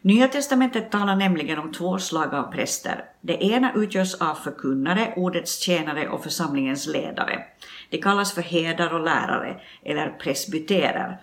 Nya 0.00 0.28
testamentet 0.28 0.90
talar 0.90 1.16
nämligen 1.16 1.58
om 1.58 1.72
två 1.72 1.98
slag 1.98 2.34
av 2.34 2.52
präster. 2.52 3.04
Det 3.20 3.44
ena 3.44 3.72
utgörs 3.74 4.14
av 4.14 4.34
förkunnare, 4.34 5.12
ordets 5.16 5.58
tjänare 5.58 6.08
och 6.08 6.22
församlingens 6.22 6.86
ledare. 6.86 7.44
De 7.90 7.98
kallas 7.98 8.32
för 8.34 8.42
herdar 8.42 8.94
och 8.94 9.04
lärare, 9.04 9.60
eller 9.82 10.08
presbyterer. 10.10 11.20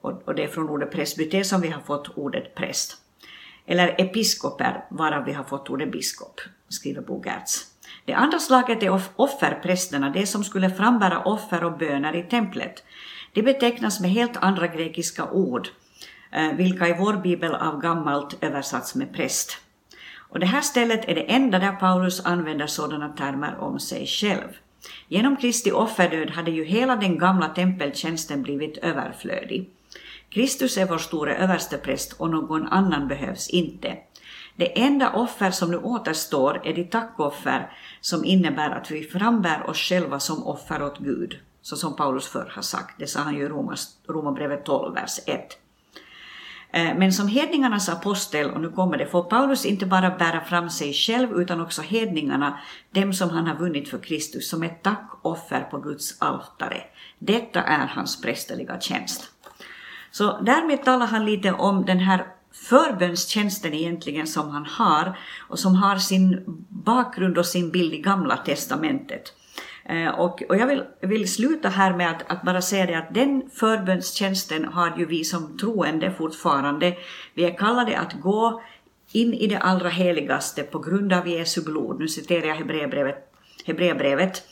Och 0.00 0.34
det 0.34 0.44
är 0.44 0.48
från 0.48 0.68
ordet 0.68 0.92
presbyter 0.92 1.42
som 1.42 1.60
vi 1.60 1.68
har 1.68 1.80
fått 1.80 2.08
ordet 2.18 2.54
präst. 2.54 2.96
Eller 3.66 4.00
episkoper, 4.00 4.84
varav 4.90 5.24
vi 5.24 5.32
har 5.32 5.44
fått 5.44 5.70
ordet 5.70 5.92
biskop, 5.92 6.40
skriver 6.68 7.02
Bo 7.02 7.22
Gertz. 7.24 7.71
Det 8.04 8.12
andra 8.12 8.38
slaget 8.38 8.82
är 8.82 9.00
offerprästerna, 9.16 10.10
de 10.10 10.26
som 10.26 10.44
skulle 10.44 10.70
frambära 10.70 11.18
offer 11.18 11.64
och 11.64 11.78
böner 11.78 12.16
i 12.16 12.22
templet. 12.22 12.84
De 13.32 13.42
betecknas 13.42 14.00
med 14.00 14.10
helt 14.10 14.36
andra 14.36 14.66
grekiska 14.66 15.30
ord, 15.30 15.68
eh, 16.30 16.52
vilka 16.52 16.88
i 16.88 16.96
vår 16.98 17.16
bibel 17.16 17.54
av 17.54 17.80
gammalt 17.80 18.44
översatts 18.44 18.94
med 18.94 19.14
präst. 19.14 19.58
Och 20.32 20.40
det 20.40 20.46
här 20.46 20.60
stället 20.60 21.08
är 21.08 21.14
det 21.14 21.32
enda 21.32 21.58
där 21.58 21.72
Paulus 21.72 22.26
använder 22.26 22.66
sådana 22.66 23.08
termer 23.08 23.58
om 23.58 23.80
sig 23.80 24.06
själv. 24.06 24.48
Genom 25.08 25.36
Kristi 25.36 25.72
offerdöd 25.72 26.30
hade 26.30 26.50
ju 26.50 26.64
hela 26.64 26.96
den 26.96 27.18
gamla 27.18 27.48
tempeltjänsten 27.48 28.42
blivit 28.42 28.78
överflödig. 28.78 29.70
Kristus 30.30 30.78
är 30.78 30.86
vår 30.86 30.98
store 30.98 31.34
överstepräst 31.34 32.12
och 32.12 32.30
någon 32.30 32.66
annan 32.66 33.08
behövs 33.08 33.50
inte. 33.50 33.96
Det 34.56 34.82
enda 34.82 35.12
offer 35.12 35.50
som 35.50 35.70
nu 35.70 35.76
återstår 35.76 36.60
är 36.64 36.74
de 36.74 36.84
tackoffer 36.84 37.72
som 38.00 38.24
innebär 38.24 38.70
att 38.70 38.90
vi 38.90 39.02
frambär 39.04 39.70
oss 39.70 39.78
själva 39.78 40.20
som 40.20 40.46
offer 40.46 40.82
åt 40.82 40.98
Gud, 40.98 41.38
så 41.62 41.76
som 41.76 41.96
Paulus 41.96 42.26
förr 42.26 42.52
har 42.54 42.62
sagt. 42.62 42.94
Det 42.98 43.06
sa 43.06 43.20
han 43.20 43.34
ju 43.34 43.44
i 43.44 43.48
Romarbrevet 44.08 44.64
12, 44.64 44.94
vers 44.94 45.18
1. 45.26 45.58
Eh, 46.72 46.96
men 46.96 47.12
som 47.12 47.28
hedningarnas 47.28 47.88
apostel, 47.88 48.50
och 48.50 48.60
nu 48.60 48.68
kommer 48.68 48.98
det, 48.98 49.06
får 49.06 49.22
Paulus 49.22 49.64
inte 49.64 49.86
bara 49.86 50.10
bära 50.10 50.40
fram 50.40 50.70
sig 50.70 50.92
själv 50.92 51.40
utan 51.40 51.60
också 51.60 51.82
hedningarna, 51.82 52.58
dem 52.90 53.12
som 53.12 53.30
han 53.30 53.46
har 53.46 53.54
vunnit 53.54 53.88
för 53.88 53.98
Kristus, 53.98 54.50
som 54.50 54.62
ett 54.62 54.82
tackoffer 54.82 55.60
på 55.60 55.78
Guds 55.78 56.22
altare. 56.22 56.82
Detta 57.18 57.62
är 57.62 57.86
hans 57.86 58.20
prästerliga 58.22 58.80
tjänst. 58.80 59.30
Så 60.10 60.40
därmed 60.40 60.84
talar 60.84 61.06
han 61.06 61.26
lite 61.26 61.52
om 61.52 61.84
den 61.84 61.98
här 61.98 62.26
förbönstjänsten 62.52 63.74
egentligen 63.74 64.26
som 64.26 64.50
han 64.50 64.66
har 64.66 65.18
och 65.48 65.58
som 65.58 65.74
har 65.74 65.96
sin 65.96 66.44
bakgrund 66.68 67.38
och 67.38 67.46
sin 67.46 67.70
bild 67.70 67.94
i 67.94 67.98
Gamla 67.98 68.36
Testamentet. 68.36 69.32
Eh, 69.84 70.08
och, 70.08 70.42
och 70.48 70.56
jag 70.56 70.66
vill, 70.66 70.82
vill 71.00 71.32
sluta 71.32 71.68
här 71.68 71.96
med 71.96 72.10
att, 72.10 72.30
att, 72.30 72.42
bara 72.42 72.62
säga 72.62 72.86
det 72.86 72.94
att 72.94 73.14
den 73.14 73.50
förbönstjänsten 73.54 74.64
har 74.64 74.98
ju 74.98 75.06
vi 75.06 75.24
som 75.24 75.58
troende 75.58 76.10
fortfarande. 76.10 76.96
Vi 77.34 77.44
är 77.44 77.58
kallade 77.58 77.98
att 77.98 78.12
gå 78.12 78.62
in 79.12 79.34
i 79.34 79.46
det 79.46 79.58
allra 79.58 79.88
heligaste 79.88 80.62
på 80.62 80.78
grund 80.78 81.12
av 81.12 81.28
Jesu 81.28 81.62
blod. 81.64 81.98
Nu 81.98 82.08
citerar 82.08 82.46
jag 82.46 82.54
Hebreerbrevet, 82.54 83.32
Hebreerbrevet 83.64 84.42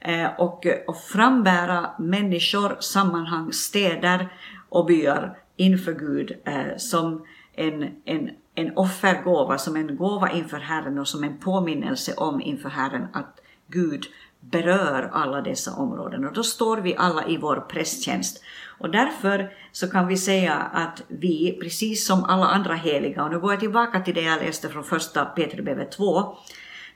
eh, 0.00 0.26
och, 0.38 0.66
och 0.86 0.96
frambära 0.96 1.90
människor, 1.98 2.76
sammanhang, 2.80 3.52
städer 3.52 4.28
och 4.68 4.86
byar 4.86 5.38
inför 5.56 5.92
Gud 5.92 6.32
eh, 6.44 6.76
som 6.76 7.26
en, 7.58 7.90
en, 8.04 8.30
en 8.54 8.76
offergåva, 8.76 9.58
som 9.58 9.76
en 9.76 9.96
gåva 9.96 10.30
inför 10.30 10.58
Herren 10.58 10.98
och 10.98 11.08
som 11.08 11.24
en 11.24 11.38
påminnelse 11.38 12.14
om 12.14 12.40
inför 12.40 12.68
Herren 12.68 13.06
att 13.12 13.40
Gud 13.66 14.06
berör 14.40 15.10
alla 15.12 15.40
dessa 15.40 15.74
områden 15.74 16.24
och 16.24 16.32
då 16.32 16.42
står 16.42 16.76
vi 16.76 16.96
alla 16.96 17.26
i 17.26 17.36
vår 17.36 17.56
prästtjänst. 17.56 18.42
Och 18.78 18.90
därför 18.90 19.50
så 19.72 19.90
kan 19.90 20.06
vi 20.06 20.16
säga 20.16 20.54
att 20.54 21.02
vi, 21.08 21.58
precis 21.62 22.06
som 22.06 22.24
alla 22.24 22.46
andra 22.46 22.74
heliga, 22.74 23.24
och 23.24 23.30
nu 23.30 23.40
går 23.40 23.52
jag 23.52 23.60
tillbaka 23.60 24.00
till 24.00 24.14
det 24.14 24.22
jag 24.22 24.40
läste 24.40 24.68
från 24.68 24.84
första 24.84 25.24
Petrusbrevet 25.24 25.92
2, 25.92 26.36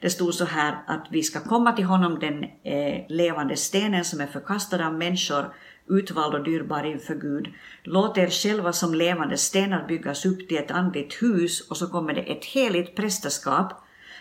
det 0.01 0.11
stod 0.11 0.35
så 0.35 0.45
här 0.45 0.85
att 0.87 1.07
vi 1.11 1.23
ska 1.23 1.41
komma 1.41 1.73
till 1.73 1.85
honom, 1.85 2.19
den 2.19 2.45
eh, 2.45 3.05
levande 3.09 3.57
stenen 3.57 4.05
som 4.05 4.21
är 4.21 4.27
förkastad 4.27 4.87
av 4.87 4.95
människor, 4.95 5.55
utvald 5.89 6.35
och 6.35 6.45
dyrbar 6.45 6.85
inför 6.85 7.15
Gud. 7.15 7.49
Låt 7.83 8.19
er 8.19 8.31
själva 8.31 8.73
som 8.73 8.95
levande 8.95 9.39
stenar 9.39 9.89
byggas 9.89 10.27
upp 10.27 10.49
till 10.49 10.57
ett 10.57 10.71
andligt 10.71 11.23
hus 11.23 11.71
och 11.71 11.77
så 11.77 11.87
kommer 11.87 12.15
det 12.15 12.21
ett 12.21 12.45
heligt 12.45 12.97
prästerskap 12.97 13.73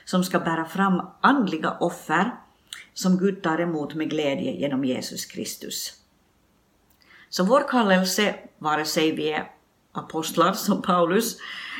som 0.06 0.24
ska 0.24 0.40
bära 0.40 0.66
fram 0.66 1.02
andliga 1.22 1.72
offer 1.80 2.32
som 2.94 3.18
Gud 3.18 3.44
tar 3.44 3.62
emot 3.62 3.94
med 3.94 4.10
glädje 4.10 4.52
genom 4.52 4.86
Jesus 4.86 5.26
Kristus. 5.26 5.94
Så 7.30 7.44
vår 7.44 7.68
kallelse, 7.70 8.36
vare 8.58 8.86
sig 8.86 9.12
vi 9.12 9.32
är 9.32 9.52
apostlar 9.92 10.54
som 10.54 10.82
Paulus 10.82 11.38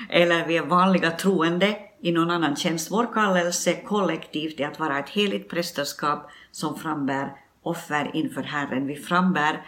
eller 0.10 0.48
vi 0.48 0.58
är 0.58 0.66
vanliga 0.66 1.12
troende 1.12 1.78
i 2.02 2.12
någon 2.12 2.32
annan 2.32 2.56
tjänst, 2.56 2.92
vår 2.92 3.14
kallelse 3.14 3.82
kollektivt 3.82 4.60
är 4.60 4.68
att 4.68 4.80
vara 4.80 5.00
ett 5.00 5.10
heligt 5.10 5.50
prästerskap 5.50 6.30
som 6.52 6.80
frambär 6.80 7.41
offer 7.64 8.12
inför 8.14 8.44
Herren. 8.44 8.88
Vi 8.88 8.96
frambär 8.96 9.66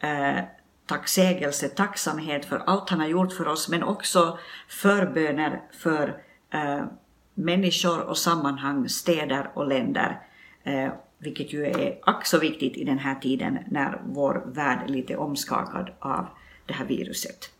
eh, 0.00 0.44
tacksägelse, 0.86 1.68
tacksamhet 1.68 2.44
för 2.44 2.58
allt 2.58 2.90
han 2.90 3.00
har 3.00 3.06
gjort 3.06 3.32
för 3.32 3.48
oss, 3.48 3.68
men 3.68 3.82
också 3.82 4.38
förböner 4.68 5.62
för 5.72 6.22
eh, 6.52 6.84
människor 7.34 8.00
och 8.00 8.18
sammanhang, 8.18 8.88
städer 8.88 9.50
och 9.54 9.68
länder, 9.68 10.20
eh, 10.62 10.88
vilket 11.18 11.52
ju 11.52 11.66
är 11.66 11.98
ack 12.02 12.26
så 12.26 12.38
viktigt 12.38 12.76
i 12.76 12.84
den 12.84 12.98
här 12.98 13.14
tiden 13.14 13.58
när 13.70 14.00
vår 14.04 14.42
värld 14.46 14.82
är 14.84 14.88
lite 14.88 15.16
omskakad 15.16 15.90
av 15.98 16.26
det 16.66 16.74
här 16.74 16.84
viruset. 16.84 17.50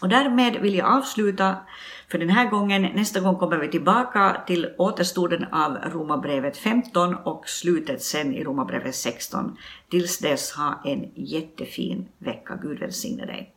Och 0.00 0.08
därmed 0.08 0.56
vill 0.60 0.74
jag 0.74 0.88
avsluta 0.88 1.56
för 2.08 2.18
den 2.18 2.30
här 2.30 2.50
gången. 2.50 2.82
Nästa 2.82 3.20
gång 3.20 3.36
kommer 3.36 3.56
vi 3.56 3.68
tillbaka 3.68 4.42
till 4.46 4.74
återstoden 4.78 5.44
av 5.52 5.76
Romarbrevet 5.76 6.56
15 6.56 7.14
och 7.14 7.48
slutet 7.48 8.02
sen 8.02 8.34
i 8.34 8.44
Romarbrevet 8.44 8.94
16. 8.94 9.56
Tills 9.90 10.18
dess, 10.18 10.52
ha 10.52 10.82
en 10.84 11.10
jättefin 11.14 12.08
vecka. 12.18 12.58
Gud 12.62 12.78
välsigne 12.78 13.26
dig. 13.26 13.54